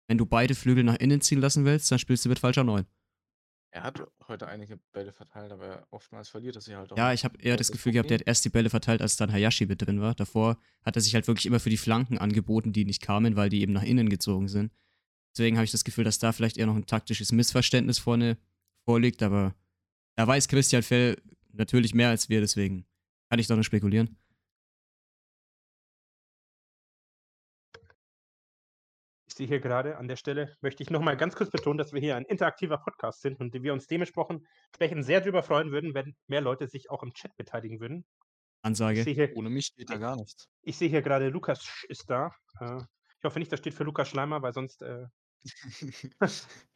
[0.07, 2.85] Wenn du beide Flügel nach innen ziehen lassen willst, dann spielst du mit falscher Neun.
[3.75, 6.97] Er hat heute einige Bälle verteilt, aber oftmals verliert er sie halt auch.
[6.97, 9.33] Ja, ich habe eher das Gefühl gehabt, er hat erst die Bälle verteilt, als dann
[9.33, 10.15] Hayashi mit drin war.
[10.15, 13.49] Davor hat er sich halt wirklich immer für die Flanken angeboten, die nicht kamen, weil
[13.49, 14.71] die eben nach innen gezogen sind.
[15.33, 18.37] Deswegen habe ich das Gefühl, dass da vielleicht eher noch ein taktisches Missverständnis vorne
[18.85, 19.53] vorliegt, aber
[20.15, 21.21] da weiß Christian Fell
[21.51, 22.85] natürlich mehr als wir, deswegen
[23.29, 24.15] kann ich doch nur spekulieren.
[29.35, 31.99] Ich sehe hier gerade an der Stelle, möchte ich nochmal ganz kurz betonen, dass wir
[31.99, 34.45] hier ein interaktiver Podcast sind und wir uns dementsprechend
[35.03, 38.05] sehr darüber freuen würden, wenn mehr Leute sich auch im Chat beteiligen würden.
[38.61, 39.01] Ansage.
[39.01, 40.47] Hier, Ohne mich geht da gar nichts.
[40.61, 42.31] Ich sehe hier gerade, Lukas ist da.
[42.61, 44.81] Äh, ich hoffe nicht, das steht für Lukas Schleimer, weil sonst.
[44.81, 45.05] Äh,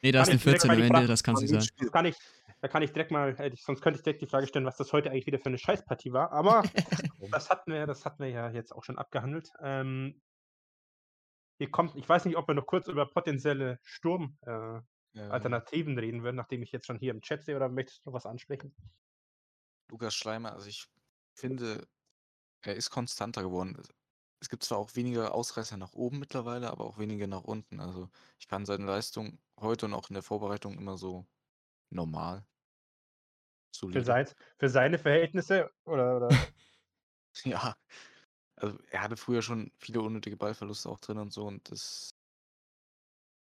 [0.01, 1.65] nee, da ist eine 14 am Ende, das kann sie sein.
[1.77, 2.17] Das kann ich,
[2.59, 5.11] da kann ich direkt mal, sonst könnte ich direkt die Frage stellen, was das heute
[5.11, 6.33] eigentlich wieder für eine Scheißpartie war.
[6.33, 6.63] Aber
[7.31, 9.49] das hatten wir, das hatten wir ja jetzt auch schon abgehandelt.
[9.61, 10.19] Ähm,
[11.59, 15.99] hier kommt, ich weiß nicht, ob wir noch kurz über potenzielle Sturm-Alternativen äh, ja.
[15.99, 18.25] reden würden, nachdem ich jetzt schon hier im Chat sehe, oder möchtest du noch was
[18.25, 18.73] ansprechen?
[19.89, 20.87] Lukas Schleimer, also ich
[21.33, 21.85] finde,
[22.61, 23.77] er ist konstanter geworden.
[24.39, 27.81] Es gibt zwar auch weniger Ausreißer nach oben mittlerweile, aber auch weniger nach unten.
[27.81, 31.27] Also ich fand seine Leistung heute und auch in der Vorbereitung immer so
[31.89, 32.45] normal.
[33.75, 36.15] Für, sein, für seine Verhältnisse oder?
[36.15, 36.29] oder?
[37.43, 37.75] ja,
[38.59, 42.09] also er hatte früher schon viele unnötige Ballverluste auch drin und so und das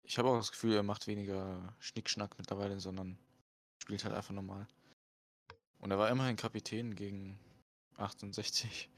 [0.07, 3.19] Ich habe auch das Gefühl, er macht weniger Schnickschnack mittlerweile, sondern
[3.83, 4.67] spielt halt einfach normal.
[5.79, 7.39] Und er war immerhin Kapitän gegen
[7.97, 8.91] 68.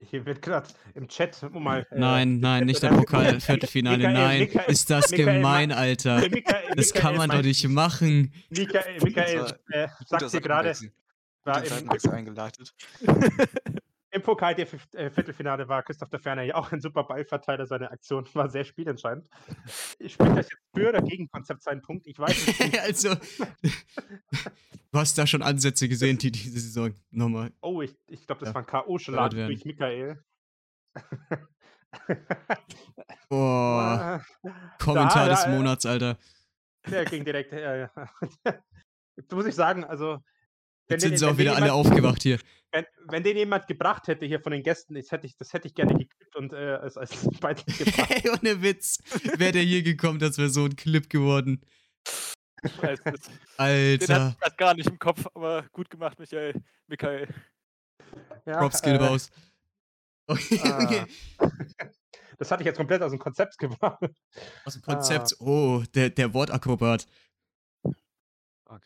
[0.00, 1.84] Hier wird gerade im Chat um mal.
[1.90, 4.12] Äh, nein, nein, nicht der Pokal-Viertelfinale.
[4.12, 6.20] Nein, Michael, ist das Michael, gemein, Alter.
[6.28, 8.32] Michael, das kann man doch nicht machen.
[8.48, 10.72] Michael, Michael äh, sagt hier gerade.
[11.44, 12.74] War im, eingeleitet.
[14.10, 17.66] Im Pokal der äh, Viertelfinale war Christoph der Ferner ja auch ein super Ballverteiler.
[17.66, 19.28] Seine Aktion war sehr spielentscheidend.
[20.06, 22.06] Spielt das jetzt für oder gegen Konzept seinen Punkt?
[22.06, 22.60] Ich weiß nicht.
[22.80, 27.52] also, du hast da schon Ansätze gesehen, die diese Saison nochmal.
[27.60, 28.54] Oh, ich, ich glaube, das ja.
[28.54, 30.24] war ein K.O.-Schlag durch Michael.
[33.28, 34.24] Boah.
[34.78, 36.18] Kommentar da, des da, Monats, Alter.
[36.86, 37.52] Der ging direkt.
[37.52, 37.88] Äh,
[39.32, 40.18] muss ich sagen, also
[40.88, 42.38] Jetzt sind sie auch wieder alle aufgewacht hier.
[42.72, 45.68] Wenn, wenn den jemand gebracht hätte hier von den Gästen, das hätte ich, das hätte
[45.68, 48.08] ich gerne gekriegt und äh, als, als Beitrag gebracht.
[48.08, 48.98] Hey, ohne Witz.
[49.36, 51.62] Wäre der hier gekommen, das wäre so ein Clip geworden.
[53.56, 53.96] Alter.
[53.96, 56.54] Den hat ich gar nicht im Kopf, aber gut gemacht, Michael.
[56.88, 57.28] Michael.
[58.46, 59.30] Ja, Propskill äh, raus.
[60.30, 60.82] Okay, ah.
[60.82, 61.06] okay.
[62.36, 63.98] Das hatte ich jetzt komplett aus dem Konzept gebracht.
[64.66, 65.42] Aus dem Konzept, ah.
[65.42, 67.08] oh, der, der Wortakrobat.
[67.82, 68.84] Okay.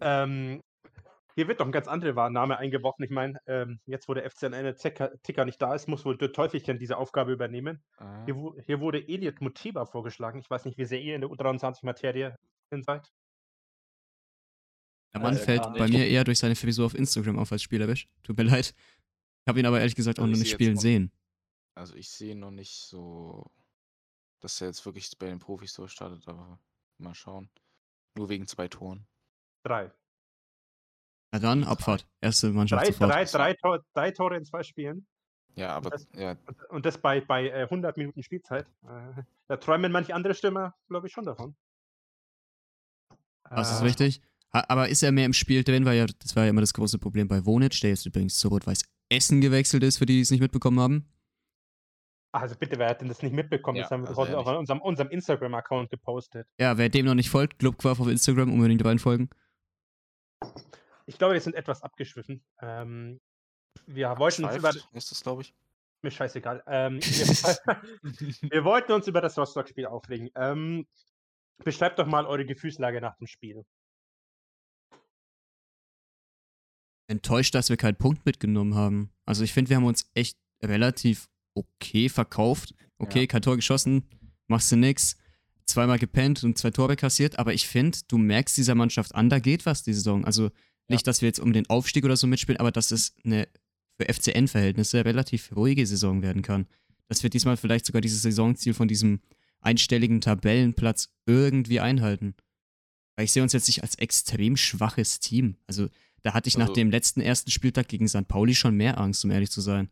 [0.00, 0.62] Ähm,
[1.38, 3.04] hier wird doch ein ganz anderer Name eingeworfen.
[3.04, 4.74] Ich meine, ähm, jetzt wo der FCN
[5.22, 7.80] Ticker nicht da ist, muss wohl der Teufelchen diese Aufgabe übernehmen.
[7.96, 8.24] Ah.
[8.24, 10.40] Hier, hier, wurde Elliot Mutiba vorgeschlagen.
[10.40, 12.36] Ich weiß nicht, wie sehr ihr in der U23-Materie
[12.80, 13.12] seid.
[15.14, 18.08] Der Mann äh, fällt bei mir eher durch seine Frisur auf Instagram auf als Spielerisch.
[18.24, 18.74] Tut mir leid.
[19.44, 21.12] Ich habe ihn aber ehrlich gesagt auch also noch nicht spielen sehen.
[21.76, 23.48] Also ich sehe noch nicht so,
[24.40, 26.58] dass er jetzt wirklich bei den Profis so startet, aber
[26.98, 27.48] mal schauen.
[28.16, 29.06] Nur wegen zwei Toren.
[29.62, 29.92] Drei.
[31.32, 32.06] Na dann, Abfahrt.
[32.20, 33.10] Erste Mannschaft drei, sofort.
[33.10, 35.06] Drei, drei, Tor, drei Tore in zwei Spielen.
[35.56, 35.86] Ja, aber.
[35.86, 36.36] Und das, ja.
[36.70, 38.66] Und das bei, bei 100 äh, Minuten Spielzeit.
[38.84, 41.54] Äh, da träumen manche andere Stürmer, glaube ich, schon davon.
[43.50, 44.22] Das ist äh, richtig.
[44.50, 45.84] Aber ist er mehr im Spiel drin?
[45.84, 48.48] Weil ja, das war ja immer das große Problem bei Wonic, der jetzt übrigens zu
[48.48, 51.08] Rot-Weiß Essen gewechselt ist, für die, die es nicht mitbekommen haben.
[52.32, 53.76] Also bitte, wer hat denn das nicht mitbekommen?
[53.76, 56.46] Ja, das haben wir also auch auf unserem, unserem Instagram-Account gepostet.
[56.58, 59.30] Ja, wer dem noch nicht folgt, Clubquaff auf Instagram, unbedingt reinfolgen.
[61.08, 62.44] Ich glaube, wir sind etwas abgeschwiffen.
[62.60, 63.18] Ähm,
[63.86, 64.70] wir wollten uns über.
[64.92, 65.54] Ist das, glaube ich.
[66.02, 66.62] Mir scheißegal.
[66.66, 67.26] Ähm, wir,
[68.52, 70.30] wir, wollten uns über das Rostock-Spiel aufregen.
[70.36, 70.86] Ähm,
[71.64, 73.64] beschreibt doch mal eure Gefühlslage nach dem Spiel.
[77.06, 79.10] Enttäuscht, dass wir keinen Punkt mitgenommen haben.
[79.24, 82.74] Also ich finde, wir haben uns echt relativ okay verkauft.
[82.98, 83.26] Okay, ja.
[83.26, 84.06] kein Tor geschossen,
[84.46, 85.16] machst du nix.
[85.64, 89.38] Zweimal gepennt und zwei Tore kassiert, aber ich finde, du merkst dieser Mannschaft an, da
[89.38, 90.24] geht was die Saison.
[90.24, 90.50] Also
[90.88, 93.48] nicht, dass wir jetzt um den Aufstieg oder so mitspielen, aber dass es eine
[93.98, 96.66] für FCN-Verhältnisse relativ ruhige Saison werden kann.
[97.08, 99.20] Dass wir diesmal vielleicht sogar dieses Saisonziel von diesem
[99.60, 102.34] einstelligen Tabellenplatz irgendwie einhalten.
[103.16, 105.56] Weil ich sehe uns jetzt nicht als extrem schwaches Team.
[105.66, 105.88] Also
[106.22, 108.28] da hatte ich also, nach dem letzten ersten Spieltag gegen St.
[108.28, 109.90] Pauli schon mehr Angst, um ehrlich zu sein.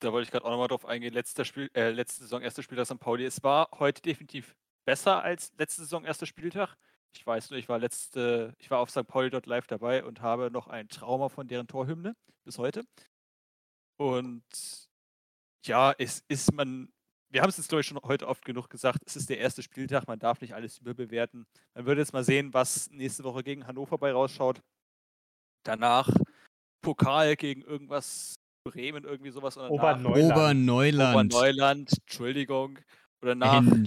[0.00, 1.12] Da wollte ich gerade auch nochmal drauf eingehen.
[1.14, 3.00] Letzter Spiel, äh, letzte Saison, erster Spieltag St.
[3.00, 3.24] Pauli.
[3.24, 4.54] Es war heute definitiv
[4.84, 6.76] besser als letzte Saison, erster Spieltag.
[7.16, 9.06] Ich weiß nur, ich war letzte, ich war auf St.
[9.06, 12.84] Pauli dort live dabei und habe noch ein Trauma von deren Torhymne bis heute.
[13.96, 14.42] Und
[15.64, 16.88] ja, es ist man,
[17.30, 19.62] wir haben es jetzt glaube ich schon heute oft genug gesagt, es ist der erste
[19.62, 21.46] Spieltag, man darf nicht alles überbewerten.
[21.74, 24.60] Man würde jetzt mal sehen, was nächste Woche gegen Hannover bei rausschaut.
[25.64, 26.10] Danach
[26.82, 28.34] Pokal gegen irgendwas
[28.64, 29.56] Bremen, irgendwie sowas.
[29.56, 30.32] Oberneuland.
[30.32, 31.34] Oberneuland.
[31.34, 32.78] Oberneuland, Entschuldigung.
[33.22, 33.86] Oder nach ähm,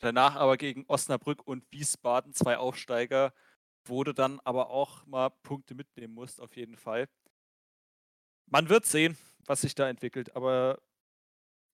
[0.00, 3.32] Danach aber gegen Osnabrück und Wiesbaden, zwei Aufsteiger,
[3.84, 7.08] wurde dann aber auch mal Punkte mitnehmen musst, auf jeden Fall.
[8.46, 10.80] Man wird sehen, was sich da entwickelt, aber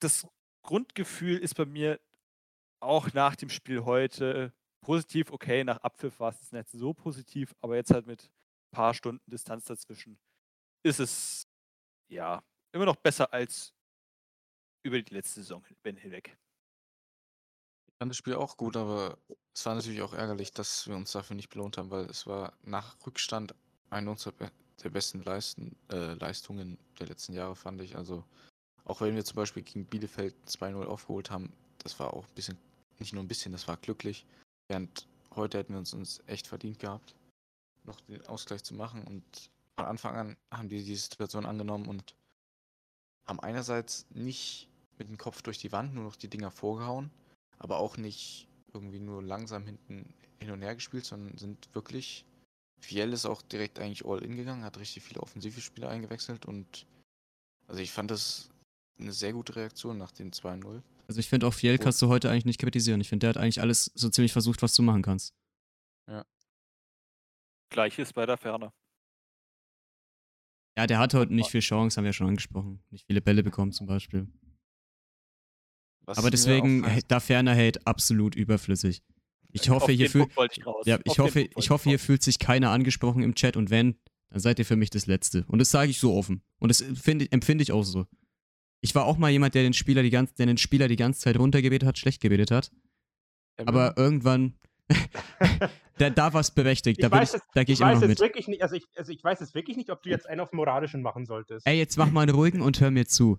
[0.01, 0.27] das
[0.63, 2.01] Grundgefühl ist bei mir
[2.81, 5.31] auch nach dem Spiel heute positiv.
[5.31, 9.31] Okay, nach Abpfiff war es nicht so positiv, aber jetzt halt mit ein paar Stunden
[9.31, 10.19] Distanz dazwischen
[10.83, 11.49] ist es
[12.09, 13.73] ja immer noch besser als
[14.85, 16.39] über die letzte Saison hinweg
[17.99, 19.19] fand das Spiel auch gut, aber
[19.55, 22.53] es war natürlich auch ärgerlich, dass wir uns dafür nicht belohnt haben, weil es war
[22.63, 23.55] nach Rückstand
[23.91, 24.33] eine unserer
[24.83, 27.97] der besten Leisten, äh, Leistungen der letzten Jahre, fand ich.
[27.97, 28.25] Also,
[28.85, 32.59] auch wenn wir zum Beispiel gegen Bielefeld 2-0 aufgeholt haben, das war auch ein bisschen,
[32.99, 34.27] nicht nur ein bisschen, das war glücklich.
[34.69, 37.15] Während heute hätten wir uns, uns echt verdient gehabt,
[37.85, 39.05] noch den Ausgleich zu machen.
[39.05, 39.25] Und
[39.77, 42.15] von Anfang an haben die die Situation angenommen und
[43.27, 44.69] haben einerseits nicht
[44.99, 47.11] mit dem Kopf durch die Wand nur noch die Dinger vorgehauen,
[47.59, 52.25] aber auch nicht irgendwie nur langsam hinten hin und her gespielt, sondern sind wirklich.
[52.79, 56.87] Viel ist auch direkt eigentlich all in gegangen, hat richtig viele offensive Spieler eingewechselt und
[57.69, 58.51] also ich fand das
[58.99, 60.83] eine sehr gute Reaktion nach dem 2-0.
[61.09, 63.01] Also ich finde auch Fiel kannst du heute eigentlich nicht kritisieren.
[63.01, 65.35] Ich finde, der hat eigentlich alles so ziemlich versucht, was du machen kannst.
[67.71, 68.73] Gleiches bei der Ferne.
[70.79, 72.83] Ja, der hatte heute nicht viel Chance, haben wir ja schon angesprochen.
[72.91, 74.29] Nicht viele Bälle bekommen zum Beispiel.
[76.07, 79.03] Was Aber deswegen, da Ferner Hate absolut überflüssig.
[79.53, 83.23] Ich hoffe, hier wollte ich ja, ich hoffe, ich hoffe, hier fühlt sich keiner angesprochen
[83.23, 83.97] im Chat und wenn,
[84.31, 85.45] dann seid ihr für mich das Letzte.
[85.49, 86.43] Und das sage ich so offen.
[86.59, 88.07] Und das finde- empfinde ich auch so.
[88.83, 91.21] Ich war auch mal jemand, der den Spieler die ganze, der den Spieler die ganze
[91.21, 92.71] Zeit runtergebetet hat, schlecht gebetet hat.
[93.59, 94.55] Ja, Aber irgendwann,
[95.99, 97.03] da, da war es berechtigt.
[97.03, 98.21] Da, Ich da gehe Ich ich immer weiß noch mit.
[98.21, 100.53] wirklich nicht, also ich, also ich weiß es wirklich nicht, ob du jetzt einen auf
[100.53, 101.67] Moralischen machen solltest.
[101.67, 103.39] Ey, jetzt mach mal einen ruhigen und hör mir zu.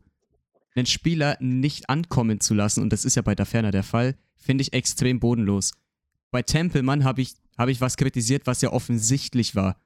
[0.77, 4.61] Den Spieler nicht ankommen zu lassen, und das ist ja bei Daferner der Fall, finde
[4.61, 5.73] ich extrem bodenlos.
[6.31, 9.81] Bei Tempelmann habe ich, hab ich was kritisiert, was ja offensichtlich war.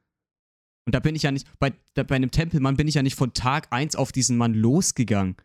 [0.86, 3.16] Und da bin ich ja nicht, bei, da, bei einem Tempelmann bin ich ja nicht
[3.16, 5.38] von Tag 1 auf diesen Mann losgegangen.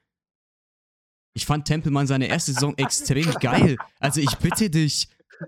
[1.35, 3.77] Ich fand Tempelmann seine erste Saison extrem geil.
[4.01, 5.09] Also ich bitte dich.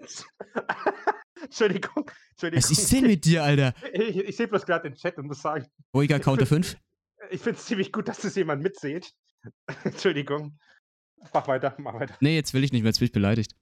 [1.42, 2.62] Entschuldigung, Entschuldigung.
[2.62, 3.74] Was ist denn mit dir, Alter?
[3.92, 6.76] Ich, ich sehe bloß gerade den Chat und muss sagen, Ruhiger Counter 5?
[7.30, 9.12] ich finde es ziemlich gut, dass das jemand mitseht.
[9.84, 10.58] Entschuldigung.
[11.34, 12.16] Mach weiter, mach weiter.
[12.20, 13.54] Nee, jetzt will ich nicht mehr, jetzt bin ich beleidigt.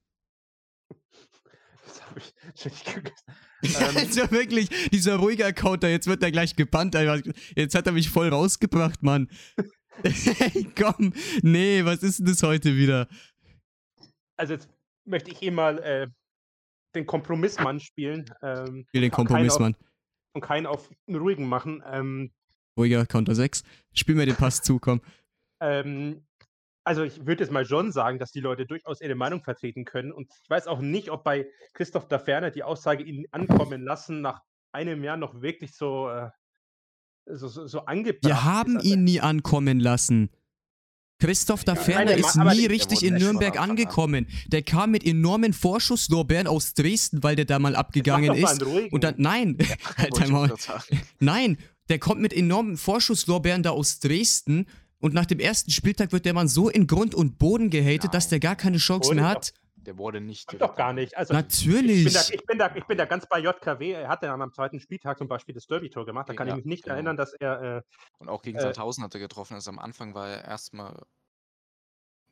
[1.87, 3.13] Das hab ich, Entschuldigung.
[3.63, 6.95] Ähm, Also wirklich, dieser ruhige Account da, jetzt wird er gleich gebannt.
[7.57, 9.29] Jetzt hat er mich voll rausgebracht, Mann.
[10.03, 11.15] Ey, komm.
[11.43, 13.09] Nee, was ist denn das heute wieder?
[14.37, 14.69] also jetzt
[15.07, 16.07] möchte ich eh mal äh,
[16.95, 19.77] den Kompromissmann spielen ähm, Spiel den und keinen Kompromiss, auf- Mann.
[20.35, 21.83] und keinen auf einen ruhigen machen.
[21.87, 22.33] Ähm,
[22.77, 23.63] Ruhiger Counter 6.
[23.95, 25.01] Spiel mir den Pass zu, komm.
[25.61, 26.27] Ähm,
[26.85, 30.13] also ich würde jetzt mal schon sagen, dass die Leute durchaus ihre Meinung vertreten können.
[30.13, 34.21] Und ich weiß auch nicht, ob bei Christoph da Ferner die Aussage ihn ankommen lassen
[34.21, 36.31] nach einem Jahr noch wirklich so, äh,
[37.27, 38.77] so, so, so angebracht Wir haben.
[38.77, 40.31] Also, ihn nie ankommen lassen.
[41.19, 44.29] Christoph da Ja, Ferner nein, ist nie richtig in Nürnberg angekommen.
[44.47, 48.63] Der kam mit enormen Vorschusslorbeeren aus Dresden, weil der da mal abgegangen ist.
[48.63, 49.59] Und dann, nein,
[49.97, 50.83] halt wollte ich einmal.
[51.19, 54.67] Nein, der kommt mit enormen Vorschusslorbeeren da aus Dresden
[55.01, 58.25] und nach dem ersten Spieltag wird der Mann so in Grund und Boden gehatet, dass
[58.27, 58.31] Nein.
[58.31, 59.53] der gar keine Chance mehr doch- hat.
[59.77, 60.61] Der wurde nicht.
[60.61, 61.17] Doch gar nicht.
[61.17, 62.13] Also ich bin, Natürlich.
[62.13, 63.93] da, ich, bin da, ich bin da ganz bei JKW.
[63.93, 66.29] Er hat dann am zweiten Spieltag zum Beispiel das Derby-Tor gemacht.
[66.29, 66.95] Da kann Ja, ich mich nicht genau.
[66.97, 67.63] erinnern, dass er.
[67.77, 67.83] Äh,
[68.19, 69.55] Und auch gegen Äh, Sandhausen hat er getroffen.
[69.55, 71.01] Also am Anfang war er erstmal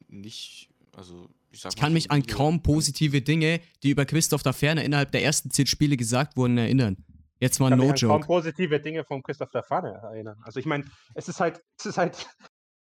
[0.08, 0.68] nicht.
[0.96, 4.52] Also, ich sag Ich mal kann mich an kaum positive Dinge, die über Christoph da
[4.52, 6.96] Ferner innerhalb der ersten zehn Spiele gesagt wurden, erinnern.
[7.40, 8.26] Jetzt mal kann mich no an kaum joke.
[8.26, 10.38] positive Dinge von Christoph der Pfanne erinnern.
[10.42, 10.84] Also ich meine,
[11.14, 12.26] es ist halt, es ist halt,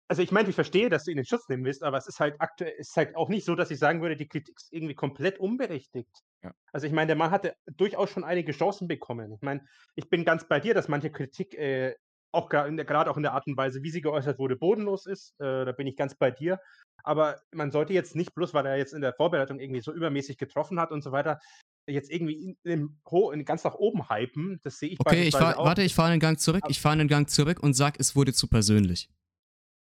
[0.08, 2.20] also ich meine, ich verstehe, dass du ihn in Schutz nehmen willst, aber es ist
[2.20, 4.95] halt aktuell, ist halt auch nicht so, dass ich sagen würde, die Kritik ist irgendwie
[4.95, 6.12] komplett unberechtigt.
[6.43, 6.51] Ja.
[6.72, 9.32] Also ich meine, der Mann hatte durchaus schon einige Chancen bekommen.
[9.34, 11.95] Ich meine, ich bin ganz bei dir, dass manche Kritik äh,
[12.34, 15.39] auch gerade auch in der Art und Weise, wie sie geäußert wurde, bodenlos ist.
[15.39, 16.60] Äh, da bin ich ganz bei dir.
[17.04, 20.38] Aber man sollte jetzt nicht bloß, weil er jetzt in der Vorbereitung irgendwie so übermäßig
[20.38, 21.39] getroffen hat und so weiter,
[21.86, 24.60] jetzt irgendwie in, in, ganz nach oben hypen.
[24.64, 26.64] Das sehe ich Okay, ich fahr, warte, ich fahre einen Gang zurück.
[26.70, 29.10] Ich fahre einen Gang zurück und sag, es wurde zu persönlich.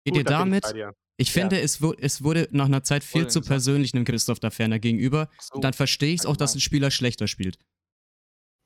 [0.04, 0.64] Geht Gut, ihr damit?
[1.16, 3.48] Ich finde, es, wu- es wurde nach einer Zeit viel zu gesagt.
[3.48, 5.28] persönlich einem Christoph da Ferner gegenüber.
[5.38, 6.60] So, Und dann verstehe ich es auch, dass ein.
[6.60, 7.58] Spieler schlechter spielt.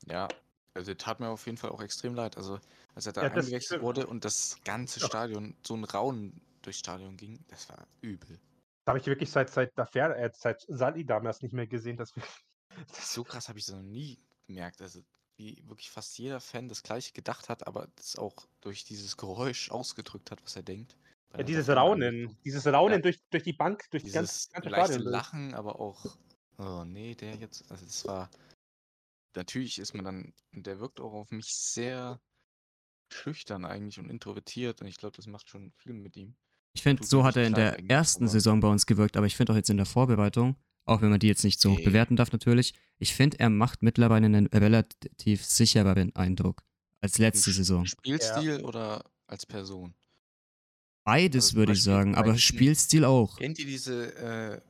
[0.07, 0.27] Ja,
[0.73, 2.37] also tat mir auf jeden Fall auch extrem leid.
[2.37, 2.59] Also,
[2.93, 5.07] als er da Ja, das eingewechselt wurde und das ganze Ja.
[5.07, 8.39] Stadion, so ein Raunen durchs Stadion ging, das war übel.
[8.85, 11.97] Da habe ich wirklich seit, seit, der Fer äh, seit Sali damals nicht mehr gesehen,
[11.97, 12.23] dass wir.
[12.91, 14.17] So krass habe ich das noch nie
[14.47, 14.81] gemerkt.
[14.81, 15.01] Also,
[15.37, 19.71] wie wirklich fast jeder Fan das gleiche gedacht hat, aber das auch durch dieses Geräusch
[19.71, 20.95] ausgedrückt hat, was er denkt.
[21.37, 23.01] Ja, dieses Raunen, dieses Raunen Ja.
[23.01, 25.11] durch, durch die Bank, durch die Dieses ganze, ganze leichte Stadion.
[25.11, 26.17] Lachen, aber auch,
[26.57, 28.29] oh nee, der jetzt, also das war,
[29.35, 32.21] natürlich ist man dann, der wirkt auch auf mich sehr
[33.11, 36.35] schüchtern eigentlich und introvertiert und ich glaube, das macht schon viel mit ihm.
[36.73, 39.53] Ich finde, so hat er in der ersten Saison bei uns gewirkt, aber ich finde
[39.53, 41.85] auch jetzt in der Vorbereitung, auch wenn man die jetzt nicht so hoch Nee.
[41.85, 46.63] bewerten darf natürlich, ich finde, er macht mittlerweile einen relativ sichereren Eindruck
[47.01, 47.85] als letzte Saison.
[47.85, 49.95] Spielstil oder als Person?
[51.05, 53.37] Beides Also würde ich sagen, aber Spielstil auch.
[53.37, 54.61] Kennt ihr diese äh,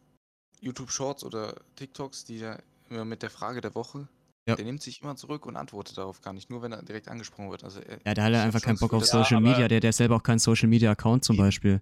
[0.62, 2.60] YouTube Shorts oder TikToks, die da
[2.90, 4.08] immer mit der Frage der Woche?
[4.48, 4.56] Ja.
[4.56, 7.50] Der nimmt sich immer zurück und antwortet darauf gar nicht, nur wenn er direkt angesprochen
[7.50, 7.64] wird.
[7.64, 9.80] Also er, Ja, der hat ja einfach keinen Bock auf Ja, Social aber- Media, der,
[9.80, 11.44] der selber auch keinen Social Media Account zum Eben.
[11.46, 11.82] Beispiel.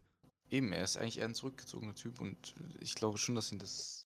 [0.49, 2.37] Eben, er ist eigentlich eher ein zurückgezogener Typ und
[2.79, 4.05] ich glaube schon, dass ihn das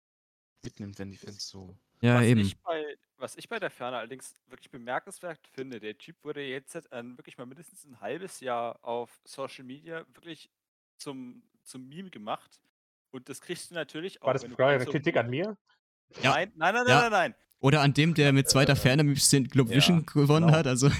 [0.64, 1.76] mitnimmt, wenn die Fans so.
[2.02, 2.42] Ja, was, eben.
[2.42, 6.76] Ich bei, was ich bei der Ferne allerdings wirklich bemerkenswert finde, der Jeep wurde jetzt
[6.76, 10.50] äh, wirklich mal mindestens ein halbes Jahr auf Social Media wirklich
[10.98, 12.60] zum, zum Meme gemacht.
[13.12, 14.28] Und das kriegst du natürlich auch.
[14.28, 15.58] War das gerade eine so- Kritik an mir?
[16.22, 16.32] Ja.
[16.32, 17.02] Nein, nein, nein, Ja.
[17.02, 17.36] nein, nein, nein.
[17.60, 20.58] Oder an dem, der mit zweiter Äh, Ferne ein bisschen Globe ja, Vision gewonnen genau.
[20.58, 20.68] hat.
[20.68, 20.92] Also,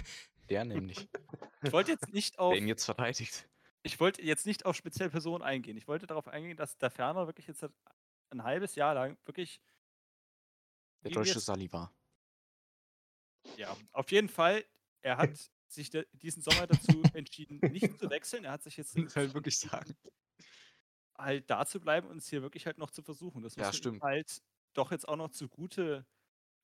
[0.50, 1.08] Der nämlich,
[1.62, 3.48] Ich wollte jetzt nicht auf der ihn jetzt verteidigt.
[3.84, 5.78] ich wollte jetzt nicht auf spezielle Personen eingehen.
[5.78, 7.64] Ich wollte darauf eingehen, dass der Ferner wirklich jetzt
[8.32, 9.62] ein halbes Jahr lang wirklich.
[11.10, 11.94] Der deutsche Sali war.
[13.58, 14.66] Ja, auf jeden Fall.
[15.02, 15.32] Er hat
[15.68, 18.46] sich diesen Sommer dazu entschieden, nicht zu wechseln.
[18.46, 19.96] Er hat sich jetzt das halt wirklich sagen.
[21.18, 23.44] halt da zu bleiben und es hier wirklich halt noch zu versuchen.
[23.44, 24.02] Das ja, muss stimmt.
[24.02, 24.42] halt
[24.74, 26.06] doch jetzt auch noch zugute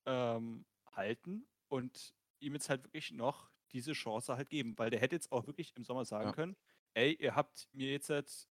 [0.06, 5.16] ähm, halten und ihm jetzt halt wirklich noch diese Chance halt geben, weil der hätte
[5.16, 6.32] jetzt auch wirklich im Sommer sagen ja.
[6.32, 6.56] können,
[6.94, 8.48] ey, ihr habt mir jetzt halt,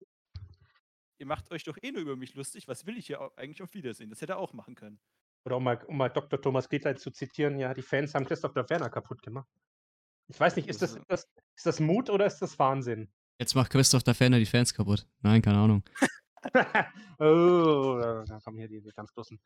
[1.17, 3.73] ihr macht euch doch eh nur über mich lustig, was will ich hier eigentlich auf
[3.73, 4.09] Wiedersehen?
[4.09, 4.99] Das hätte er auch machen können.
[5.45, 6.41] Oder um mal, um mal Dr.
[6.41, 9.49] Thomas Gietlein zu zitieren, ja, die Fans haben Christoph der Werner kaputt gemacht.
[10.27, 13.11] Ich weiß nicht, ist das, ist das, ist das Mut oder ist das Wahnsinn?
[13.39, 15.05] Jetzt macht Christoph der Ferner die Fans kaputt.
[15.21, 15.83] Nein, keine Ahnung.
[17.19, 19.39] oh, da kommen hier die, die ganz großen.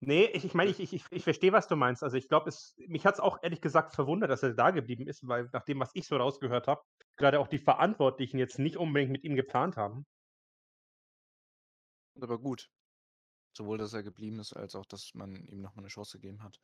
[0.00, 2.02] Nee, ich, ich meine, ich, ich, ich verstehe, was du meinst.
[2.02, 2.50] Also ich glaube,
[2.88, 5.80] mich hat es auch ehrlich gesagt verwundert, dass er da geblieben ist, weil nach dem,
[5.80, 6.82] was ich so rausgehört habe,
[7.16, 10.06] gerade auch die Verantwortlichen jetzt nicht unbedingt mit ihm geplant haben.
[12.20, 12.70] Aber gut.
[13.56, 16.58] Sowohl, dass er geblieben ist, als auch, dass man ihm nochmal eine Chance gegeben hat.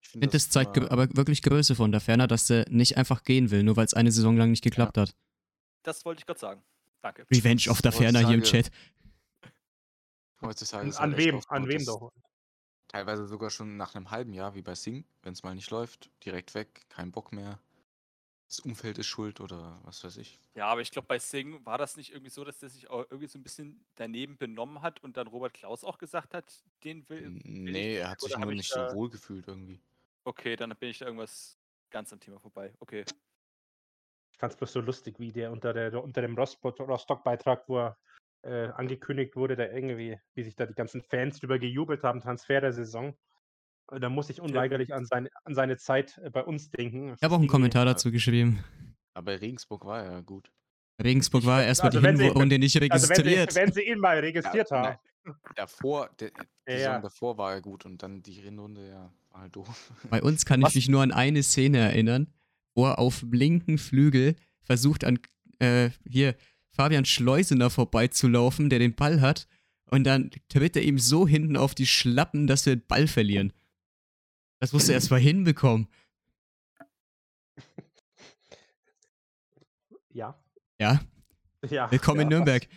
[0.00, 3.22] Ich finde, das, das zeigt aber wirklich Größe von der Ferner, dass er nicht einfach
[3.22, 5.04] gehen will, nur weil es eine Saison lang nicht geklappt ja.
[5.04, 5.14] hat.
[5.84, 6.62] Das wollte ich gerade sagen.
[7.00, 7.26] Danke.
[7.32, 8.70] Revenge of der Ferner hier im Chat.
[10.40, 11.40] Heutzutage an, wem?
[11.48, 12.12] An wem doch?
[12.88, 16.10] Teilweise sogar schon nach einem halben Jahr, wie bei Sing, wenn es mal nicht läuft,
[16.24, 17.58] direkt weg, kein Bock mehr.
[18.52, 20.38] Das Umfeld ist schuld oder was weiß ich.
[20.54, 23.06] Ja, aber ich glaube, bei Sing war das nicht irgendwie so, dass der sich auch
[23.08, 27.08] irgendwie so ein bisschen daneben benommen hat und dann Robert Klaus auch gesagt hat, den
[27.08, 27.22] will.
[27.22, 29.80] will nee, er hat sich nur nicht so wohl gefühlt irgendwie.
[30.24, 31.56] Okay, dann bin ich da irgendwas
[31.88, 32.74] ganz am Thema vorbei.
[32.78, 33.06] Okay.
[34.32, 37.96] Ich fand es bloß so lustig, wie der unter, der, unter dem Rostock-Beitrag, wo er
[38.42, 42.60] äh, angekündigt wurde, da irgendwie, wie sich da die ganzen Fans drüber gejubelt haben, Transfer
[42.60, 43.16] der Saison.
[43.92, 47.14] Äh, da muss ich unweigerlich an seine, an seine Zeit äh, bei uns denken.
[47.14, 48.64] Ich habe auch einen Kommentar dazu geschrieben.
[49.14, 50.50] Aber Regensburg war ja gut.
[51.02, 53.18] Regensburg war erstmal also die Hinrunde nicht registriert.
[53.18, 54.98] Also wenn, sie, wenn, sie, ihn mal registriert ja, haben.
[55.24, 56.30] Nein, davor, der,
[56.68, 59.92] die ja, davor war er gut und dann die Hinrunde, ja, war halt doof.
[60.10, 60.70] Bei uns kann Was?
[60.70, 62.28] ich mich nur an eine Szene erinnern,
[62.74, 65.18] wo er auf dem linken Flügel versucht an
[65.58, 66.36] äh, hier
[66.70, 69.46] Fabian Schleusener vorbeizulaufen, der den Ball hat.
[69.90, 73.52] Und dann tritt er ihm so hinten auf die Schlappen, dass wir den Ball verlieren.
[74.62, 75.88] Das musst du erst mal hinbekommen.
[80.10, 80.40] Ja.
[80.78, 81.00] Ja.
[81.68, 81.90] Ja.
[81.90, 82.68] Willkommen ja, in Nürnberg.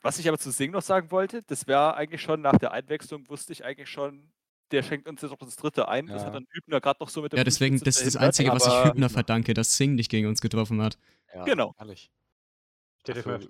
[0.00, 3.28] Was ich aber zu Sing noch sagen wollte, das wäre eigentlich schon nach der Einwechslung,
[3.28, 4.30] wusste ich eigentlich schon,
[4.70, 6.06] der schenkt uns jetzt auch das dritte ein.
[6.06, 6.14] Ja.
[6.14, 8.52] Das hat dann Hübner gerade noch so mit dem Ja, deswegen, das ist das Einzige,
[8.52, 10.96] was ich Hübner verdanke, dass Sing nicht gegen uns getroffen hat.
[11.34, 11.74] Ja, genau.
[11.78, 12.10] Ehrlich.
[13.02, 13.46] Stell dir, mal,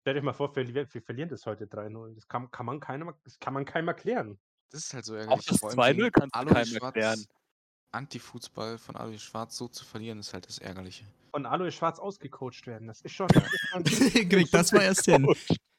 [0.00, 2.16] stell dir mal vor, wir, wir verlieren das heute 3-0.
[2.16, 4.40] Das kann, kann, man keinem, das kann man keinem erklären.
[4.72, 5.38] Das ist halt so ärgerlich.
[5.38, 7.26] Auch das 2-0 kannst du keinem erklären.
[7.92, 11.04] Anti-Fußball von Alois Schwarz so zu verlieren, ist halt das Ärgerliche.
[11.30, 13.28] Von Alois Schwarz ausgecoacht werden, das ist schon.
[13.28, 15.26] Das mal erst hin.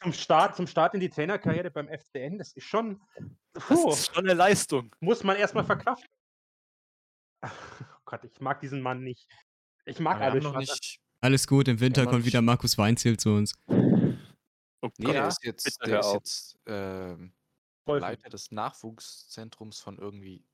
[0.01, 3.01] Zum Start, zum Start in die Trainerkarriere beim FCN, das ist schon.
[3.53, 4.95] Puh, das ist schon eine Leistung.
[4.99, 6.09] Muss man erstmal verkraften.
[7.41, 7.49] Oh
[8.05, 9.27] Gott, ich mag diesen Mann nicht.
[9.85, 10.69] Ich mag Alois Schwarz.
[10.69, 13.55] Nicht, Alles gut, im Winter kommt wieder Markus Weinziel zu uns.
[13.67, 17.33] Oh, nee, der ist jetzt, der ist jetzt ähm,
[17.85, 20.45] Leiter des Nachwuchszentrums von irgendwie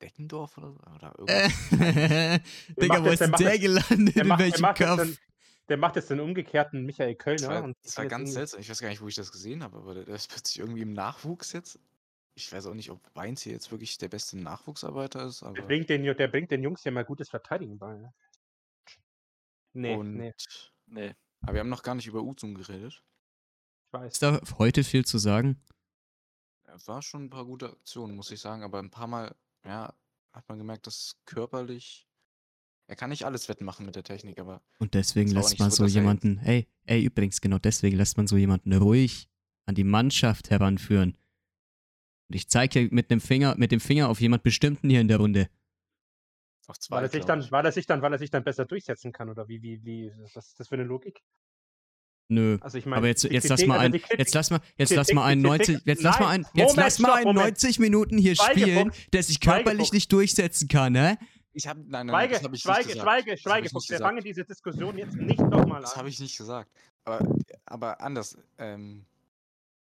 [0.00, 1.70] Deckendorf oder, oder irgendwas.
[2.80, 4.16] Digga, wo ist der, der gelandet?
[4.16, 5.18] Der macht, in welchem Kampf?
[5.68, 7.36] Der macht jetzt den umgekehrten Michael Kölner.
[7.36, 8.60] Das war, das war ganz seltsam.
[8.60, 10.92] Ich weiß gar nicht, wo ich das gesehen habe, aber der ist plötzlich irgendwie im
[10.92, 11.78] Nachwuchs jetzt.
[12.34, 15.42] Ich weiß auch nicht, ob Weins hier jetzt wirklich der beste Nachwuchsarbeiter ist.
[15.42, 17.94] der, bringt den, der bringt den Jungs ja mal gutes Verteidigen bei.
[17.94, 18.12] Ne?
[19.74, 20.34] Nee, Und, nee.
[20.86, 21.14] nee.
[21.42, 23.02] Aber wir haben noch gar nicht über Uzum geredet.
[23.86, 24.12] Ich weiß.
[24.14, 25.60] Ist da heute viel zu sagen?
[26.74, 29.94] Es war schon ein paar gute Aktionen, muss ich sagen, aber ein paar Mal, ja,
[30.32, 32.08] hat man gemerkt, dass körperlich.
[32.86, 34.62] Er kann nicht alles wettmachen mit der Technik, aber.
[34.78, 38.36] Und deswegen lässt man so, so jemanden, ey, ey, übrigens, genau deswegen lässt man so
[38.36, 39.28] jemanden ruhig
[39.66, 41.16] an die Mannschaft heranführen.
[42.28, 45.08] Und ich zeige hier mit dem Finger, mit dem Finger auf jemand bestimmten hier in
[45.08, 45.48] der Runde.
[46.66, 48.64] Auf zwei, weil, er sich dann, weil, er sich dann, weil er sich dann besser
[48.64, 51.22] durchsetzen kann, oder wie, wie, wie, was ist das für eine Logik?
[52.32, 52.58] Nö.
[52.60, 55.24] Also ich mein, aber jetzt, jetzt lass mal ein, jetzt lass mal, jetzt lass mal
[55.24, 59.22] einen 90, jetzt lass mal ein, jetzt lass mal einen 90 Minuten hier spielen, der
[59.22, 61.18] sich körperlich nicht durchsetzen kann, ne?
[61.54, 63.90] Ich habe nein, nein, schweige, das hab ich schweige, nicht schweige, schweige, schweige.
[63.90, 65.82] Wir fangen diese Diskussion jetzt nicht nochmal an.
[65.82, 66.70] Das habe ich nicht gesagt.
[67.04, 67.20] Aber,
[67.66, 68.38] aber anders.
[68.58, 69.04] Ähm,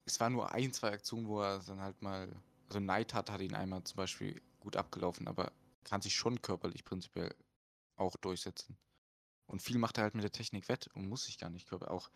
[0.05, 2.27] es war nur ein, zwei Aktionen, wo er dann halt mal,
[2.67, 5.53] also Neidhardt hat ihn einmal zum Beispiel gut abgelaufen, aber
[5.85, 7.33] kann sich schon körperlich prinzipiell
[7.95, 8.75] auch durchsetzen.
[9.45, 11.91] Und viel macht er halt mit der Technik wett und muss sich gar nicht körper.
[11.91, 12.09] Auch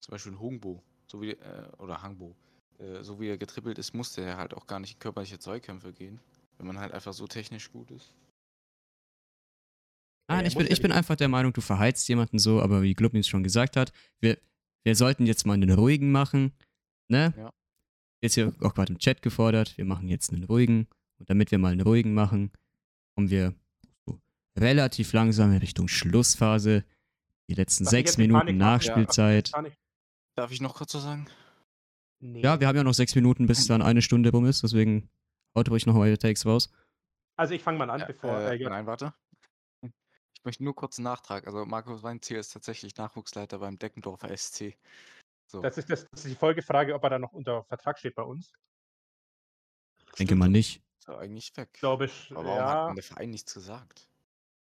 [0.00, 2.34] zum Beispiel Hungbo, so wie, äh, oder Hangbo,
[2.78, 5.92] äh, so wie er getrippelt ist, musste er halt auch gar nicht in körperliche Zweikämpfe
[5.92, 6.20] gehen,
[6.58, 8.12] wenn man halt einfach so technisch gut ist.
[10.30, 13.28] Nein, ich bin, ich bin einfach der Meinung, du verheizt jemanden so, aber wie Glubnitz
[13.28, 14.38] schon gesagt hat, wir,
[14.84, 16.52] wir sollten jetzt mal einen ruhigen machen,
[17.08, 17.32] ne?
[17.36, 17.52] Ja.
[18.20, 20.86] Jetzt hier auch gerade im Chat gefordert, wir machen jetzt einen ruhigen.
[21.18, 22.50] Und damit wir mal einen ruhigen machen,
[23.14, 23.54] kommen wir
[24.06, 24.20] so
[24.56, 26.84] relativ langsam in Richtung Schlussphase.
[27.48, 28.56] Die letzten ich sechs Minuten?
[28.56, 29.52] Nachspielzeit.
[29.62, 29.76] Nicht.
[30.38, 31.28] Darf ich noch kurz was sagen?
[32.20, 32.40] Nee.
[32.42, 35.08] Ja, wir haben ja noch sechs Minuten, bis dann eine Stunde rum ist, deswegen
[35.56, 36.70] haut ruhig noch eure Takes raus.
[37.36, 38.38] also ich fange mal an, Ja, bevor.
[38.38, 38.68] äh, Äh.
[38.68, 39.12] Nein, warte.
[39.82, 41.46] Ich möchte nur kurz einen Nachtrag.
[41.48, 44.76] Also Markus Weinziel ist tatsächlich Nachwuchsleiter beim Deckendorfer SC.
[45.50, 45.60] So.
[45.60, 48.22] Das ist, das, das ist die Folgefrage, ob er da noch unter Vertrag steht bei
[48.22, 48.52] uns.
[50.06, 50.82] Ich denke mal nicht.
[51.00, 51.72] Ist er eigentlich weg.
[51.72, 52.30] Glaube ich.
[52.30, 54.08] Aber warum hat Ja, denn der Verein nichts gesagt?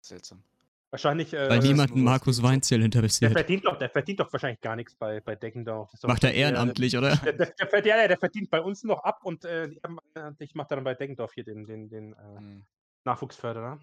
[0.06, 0.44] Seltsam.
[0.92, 1.34] Wahrscheinlich.
[1.34, 2.52] Äh, Weil niemanden so Markus Screenshot.
[2.52, 3.32] Weinzell der interessiert.
[3.34, 5.92] verdient doch, der verdient doch wahrscheinlich gar nichts bei, bei Deckendorf.
[6.04, 7.16] Macht er ehrenamtlich, oder?
[7.18, 9.70] Der, der, der, verdient- ja, der verdient bei uns noch ab und äh,
[10.39, 12.66] ich mache dann bei Deckendorf hier den, den, den äh, Hm.
[13.06, 13.80] Nachwuchsförderer.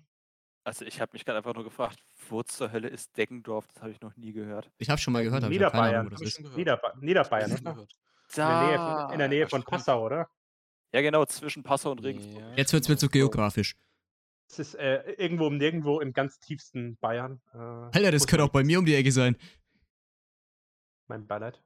[0.65, 1.99] Also ich habe mich gerade einfach nur gefragt,
[2.29, 3.67] wo zur Hölle ist Deggendorf?
[3.73, 4.71] Das habe ich noch nie gehört.
[4.79, 5.95] Ich habe schon mal gehört, aber ich keine Niederbayern.
[6.07, 6.35] Ahnung, wo das Hab ich ist.
[6.35, 6.59] schon gehört.
[6.59, 7.73] Niederba Niederbayern, oder?
[7.73, 7.93] gehört.
[8.31, 8.79] In der Nähe
[9.09, 9.63] von, der Nähe von.
[9.63, 10.29] Passau, oder?
[10.93, 12.43] Ja genau, zwischen Passau und Regensburg.
[12.43, 13.25] Ja, Jetzt wird's mir zu genau.
[13.29, 13.77] geografisch.
[14.51, 17.41] Es ist äh, irgendwo um nirgendwo im ganz tiefsten Bayern.
[17.53, 19.37] Äh, Alter, das könnte auch bei mir um die Ecke sein.
[21.07, 21.63] Mein Ballad.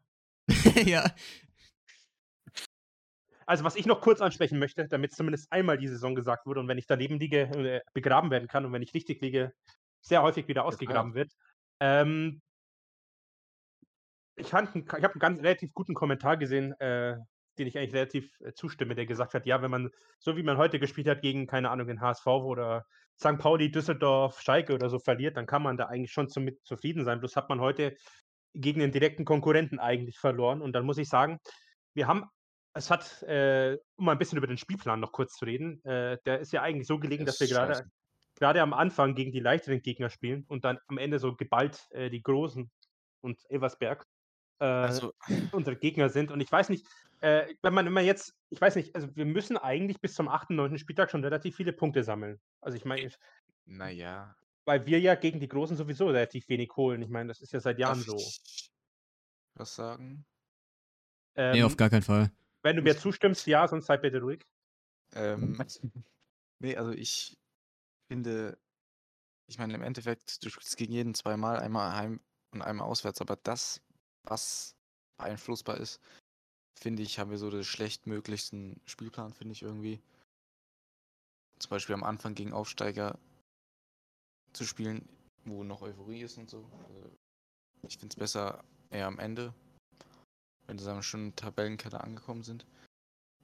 [0.84, 1.10] ja.
[3.46, 6.68] Also, was ich noch kurz ansprechen möchte, damit zumindest einmal die Saison gesagt wurde und
[6.68, 9.52] wenn ich daneben liege, äh, begraben werden kann und wenn ich richtig liege,
[10.00, 11.32] sehr häufig wieder ausgegraben wird.
[11.80, 12.40] Ähm,
[14.36, 14.86] ich ich habe einen
[15.18, 17.16] ganz relativ guten Kommentar gesehen, äh,
[17.58, 20.56] den ich eigentlich relativ äh, zustimme, der gesagt hat, ja, wenn man, so wie man
[20.56, 22.86] heute gespielt hat gegen, keine Ahnung, den HSV oder
[23.20, 23.38] St.
[23.38, 27.20] Pauli, Düsseldorf, Schalke oder so verliert, dann kann man da eigentlich schon zum, zufrieden sein.
[27.20, 27.96] Bloß hat man heute
[28.54, 30.60] gegen den direkten Konkurrenten eigentlich verloren.
[30.62, 31.38] Und dann muss ich sagen,
[31.94, 32.24] wir haben,
[32.74, 36.18] es hat, äh, um mal ein bisschen über den Spielplan noch kurz zu reden, äh,
[36.24, 37.84] der ist ja eigentlich so gelegen, Der dass wir gerade
[38.42, 42.10] gerade am Anfang gegen die leichteren Gegner spielen und dann am Ende so geballt äh,
[42.10, 42.70] die Großen
[43.20, 44.04] und Elversberg
[44.62, 45.12] äh, Also,
[45.52, 46.30] unsere Gegner sind.
[46.30, 46.86] Und ich weiß nicht,
[47.20, 50.50] äh, wenn man immer jetzt, ich weiß nicht, also wir müssen eigentlich bis zum 8.,
[50.50, 50.78] 9.
[50.78, 52.40] Spieltag schon relativ viele Punkte sammeln.
[52.60, 53.10] Also ich meine,
[53.64, 54.36] naja.
[54.64, 57.02] weil wir ja gegen die Großen sowieso relativ wenig holen.
[57.02, 58.16] Ich meine, das ist ja seit Jahren Darf so.
[58.16, 58.72] ich
[59.54, 60.24] was sagen?
[61.36, 62.30] Nee, Ähm, auf gar keinen Fall.
[62.62, 64.46] wenn du mir zustimmst, ja, sonst sei bitte ruhig.
[65.14, 65.58] Ähm,
[66.60, 67.38] nee, also ich
[68.08, 68.58] finde,
[69.46, 72.20] ich meine, im Endeffekt, du spielst gegen jeden zweimal, einmal heim
[72.52, 73.82] und einmal auswärts, aber das,
[74.24, 74.74] was
[75.16, 76.00] beeinflussbar ist,
[76.78, 80.00] finde ich, haben wir so den schlechtmöglichsten Spielplan, finde ich irgendwie.
[81.58, 83.18] Zum Beispiel am Anfang gegen Aufsteiger
[84.52, 85.08] zu spielen,
[85.44, 86.68] wo noch Euphorie ist und so.
[86.88, 87.10] Also,
[87.82, 89.54] Ich finde es besser eher am Ende,
[90.66, 92.66] wenn sie dann schon im Tabellenkeller angekommen sind.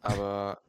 [0.00, 0.60] Aber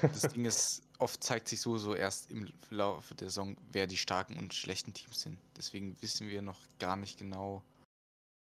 [0.00, 4.38] das Ding ist, oft zeigt sich sowieso erst im Laufe der Saison, wer die starken
[4.38, 5.38] und schlechten Teams sind.
[5.56, 7.62] Deswegen wissen wir noch gar nicht genau,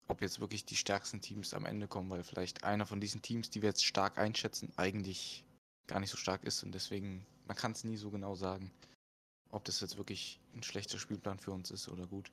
[0.09, 3.51] ob jetzt wirklich die stärksten Teams am Ende kommen, weil vielleicht einer von diesen Teams,
[3.51, 5.45] die wir jetzt stark einschätzen, eigentlich
[5.87, 8.71] gar nicht so stark ist und deswegen, man kann es nie so genau sagen,
[9.51, 12.31] ob das jetzt wirklich ein schlechter Spielplan für uns ist oder gut.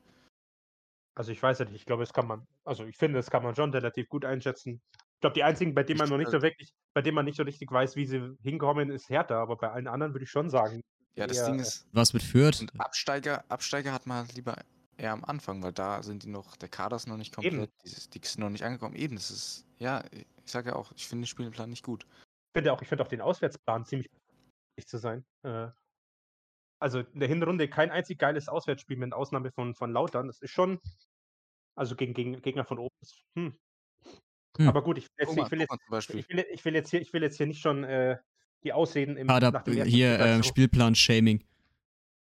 [1.15, 3.43] Also ich weiß ja nicht, ich glaube, das kann man, also ich finde, das kann
[3.43, 4.81] man schon relativ gut einschätzen.
[5.15, 7.25] Ich glaube, die einzigen, bei denen man noch nicht äh, so wirklich, bei denen man
[7.25, 10.31] nicht so richtig weiß, wie sie hinkommen, ist Hertha, aber bei allen anderen würde ich
[10.31, 10.81] schon sagen.
[11.15, 12.61] Ja, das Ding ist, Was mit Fürth?
[12.61, 14.55] und Absteiger, Absteiger hat man halt lieber
[14.99, 18.09] eher am Anfang, weil da sind die noch, der Kader ist noch nicht komplett, dieses,
[18.09, 18.95] die sind noch nicht angekommen.
[18.95, 22.03] Eben, das ist, ja, ich sage ja auch, ich finde den Spielplan nicht gut.
[22.03, 24.09] Ich finde auch, ich finde auch den Auswärtsplan ziemlich
[24.85, 25.25] zu sein.
[25.43, 25.67] Äh,
[26.81, 30.27] also in der Hinrunde kein einzig geiles Auswärtsspiel mit Ausnahme von, von Lautern.
[30.27, 30.79] Das ist schon,
[31.75, 32.95] also gegen, gegen Gegner von oben.
[33.01, 33.57] ist- Hm.
[34.57, 34.67] Hm.
[34.67, 36.19] Aber gut, ich, will jetzt, Guck mal, ich, will guck jetzt, mal zum Beispiel.
[36.19, 38.17] ich, will, ich, will jetzt hier, ich will jetzt hier nicht schon äh,
[38.63, 41.43] die Ausreden im Kader, nach dem ersten hier Spieltag ähm, so- Spielplan-Shaming.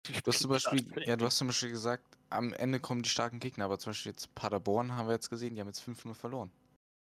[0.06, 3.38] Du hast zum Beispiel, ja, du hast zum Beispiel gesagt, am Ende kommen die starken
[3.40, 6.50] Gegner, aber zum Beispiel jetzt Paderborn haben wir jetzt gesehen, die haben jetzt 5-0 verloren.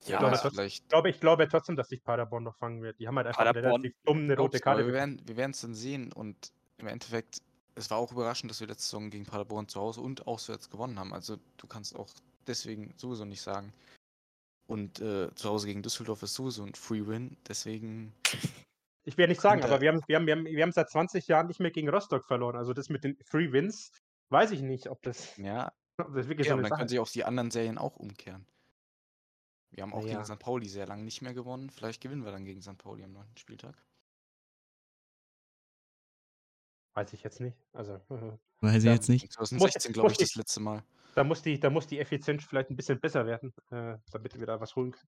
[0.06, 0.82] Ja, glaube, ist das- vielleicht.
[0.84, 2.98] Ich glaube, ich glaube trotzdem, dass sich Paderborn noch fangen wird.
[3.00, 4.86] Die haben halt einfach Paderborn- relativ dumm eine rote Karte.
[4.86, 7.38] wir werden wir werden es dann sehen und im Endeffekt,
[7.74, 10.98] es war auch überraschend, dass wir letzte Saison gegen Paderborn zu Hause und auswärts gewonnen
[10.98, 11.12] haben.
[11.12, 12.08] Also du kannst auch
[12.46, 13.72] deswegen sowieso nicht sagen.
[14.66, 18.12] Und äh, zu Hause gegen Düsseldorf ist sowieso ein Free Win, deswegen.
[19.08, 20.72] Ich will ja nicht sagen, Und, aber wir haben, wir, haben, wir, haben, wir haben
[20.72, 22.56] seit 20 Jahren nicht mehr gegen Rostock verloren.
[22.56, 23.90] Also das mit den Free Wins,
[24.28, 26.98] weiß ich nicht, ob das, Ja, ob das wirklich ja so und dann können sich
[26.98, 28.46] auch die anderen Serien auch umkehren.
[29.70, 30.12] Wir haben auch Ja.
[30.12, 30.38] gegen St.
[30.38, 31.70] Pauli sehr lange nicht mehr gewonnen.
[31.70, 32.76] Vielleicht gewinnen wir dann gegen St.
[32.76, 33.24] Pauli am 9.
[33.38, 33.82] Spieltag.
[36.94, 37.56] Weiß ich jetzt nicht.
[37.72, 39.32] Also äh, Weiß ich jetzt nicht.
[39.32, 40.82] 2016, glaube ich, das letzte Mal.
[41.14, 44.46] da, muss die, da muss die Effizienz vielleicht ein bisschen besser werden, äh, damit wir
[44.46, 45.08] da was holen können.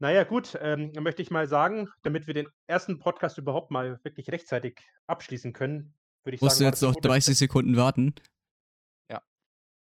[0.00, 4.00] Naja, gut, ähm, dann möchte ich mal sagen, damit wir den ersten Podcast überhaupt mal
[4.02, 6.64] wirklich rechtzeitig abschließen können, würde ich Musst sagen.
[6.64, 8.14] du war jetzt noch guter 30 Sekunden warten?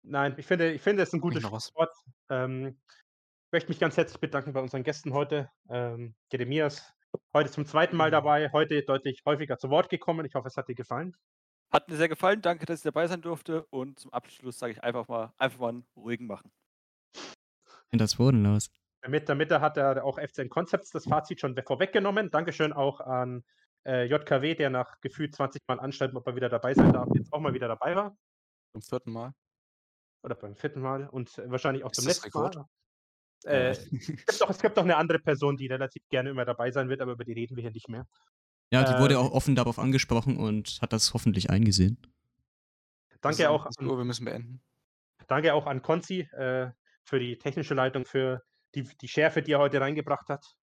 [0.09, 1.92] Nein, ich finde, ich finde, es ist ein gutes Sport.
[2.30, 5.51] Ähm, ich möchte mich ganz herzlich bedanken bei unseren Gästen heute.
[5.68, 6.94] Ähm, Jeremias,
[7.34, 10.24] heute zum zweiten Mal dabei, heute deutlich häufiger zu Wort gekommen.
[10.24, 11.16] Ich hoffe, es hat dir gefallen.
[11.72, 12.40] Hat mir sehr gefallen.
[12.40, 13.66] Danke, dass ich dabei sein durfte.
[13.70, 16.53] Und zum Abschluss sage ich einfach mal, einfach mal einen ruhigen machen.
[17.90, 18.14] In das
[19.07, 19.26] Bodenlos.
[19.26, 22.30] Damit, damit hat er auch FCN Concepts das Fazit schon vorweggenommen.
[22.30, 23.44] Dankeschön auch an
[23.86, 27.32] äh, JKW, der nach gefühlt 20 Mal anschreiben, ob er wieder dabei sein darf, jetzt
[27.32, 28.16] auch mal wieder dabei war.
[28.72, 29.32] Zum vierten Mal.
[30.22, 32.57] Oder beim vierten Mal und wahrscheinlich auch Ist zum letzten Rekord?
[32.57, 32.66] Mal.
[33.44, 36.70] Äh, es, gibt doch, es gibt doch eine andere Person, die relativ gerne immer dabei
[36.72, 38.07] sein wird, aber über die reden wir hier nicht mehr.
[38.72, 41.98] Ja, die wurde äh, auch offen darauf angesprochen und hat das hoffentlich eingesehen.
[43.20, 43.66] Danke auch.
[43.66, 44.61] An, wir müssen beenden.
[45.28, 46.70] Danke auch an Konzi äh,
[47.04, 48.42] für die technische Leitung, für
[48.77, 50.57] die, die Schärfe, die er heute reingebracht hat.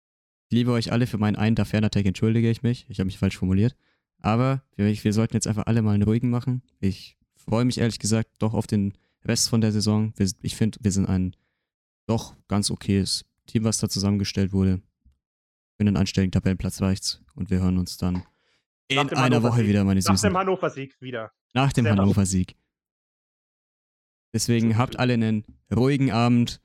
[0.48, 2.86] Ich liebe euch alle für meinen einen Tag entschuldige ich mich.
[2.88, 3.74] Ich habe mich falsch formuliert.
[4.20, 6.62] Aber wir, wir, sollten jetzt einfach alle mal einen ruhigen machen.
[6.78, 8.92] Ich freue mich ehrlich gesagt doch auf den
[9.24, 10.12] Rest von der Saison.
[10.16, 11.34] Wir, ich finde, wir sind ein
[12.06, 14.82] doch ganz okayes Team, was da zusammengestellt wurde.
[15.76, 17.22] Für einen anständigen Tabellenplatz reicht's.
[17.34, 18.22] Und wir hören uns dann
[18.88, 20.14] in einer Woche wieder, meine Süßen.
[20.14, 21.32] Nach dem Hannover-Sieg wieder.
[21.54, 22.56] Nach dem Hannover-Sieg.
[24.34, 25.44] Deswegen habt alle einen
[25.74, 26.60] ruhigen Abend.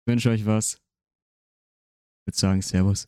[0.00, 0.81] Ich wünsche euch was.
[2.24, 3.06] Würde sagen, Servus.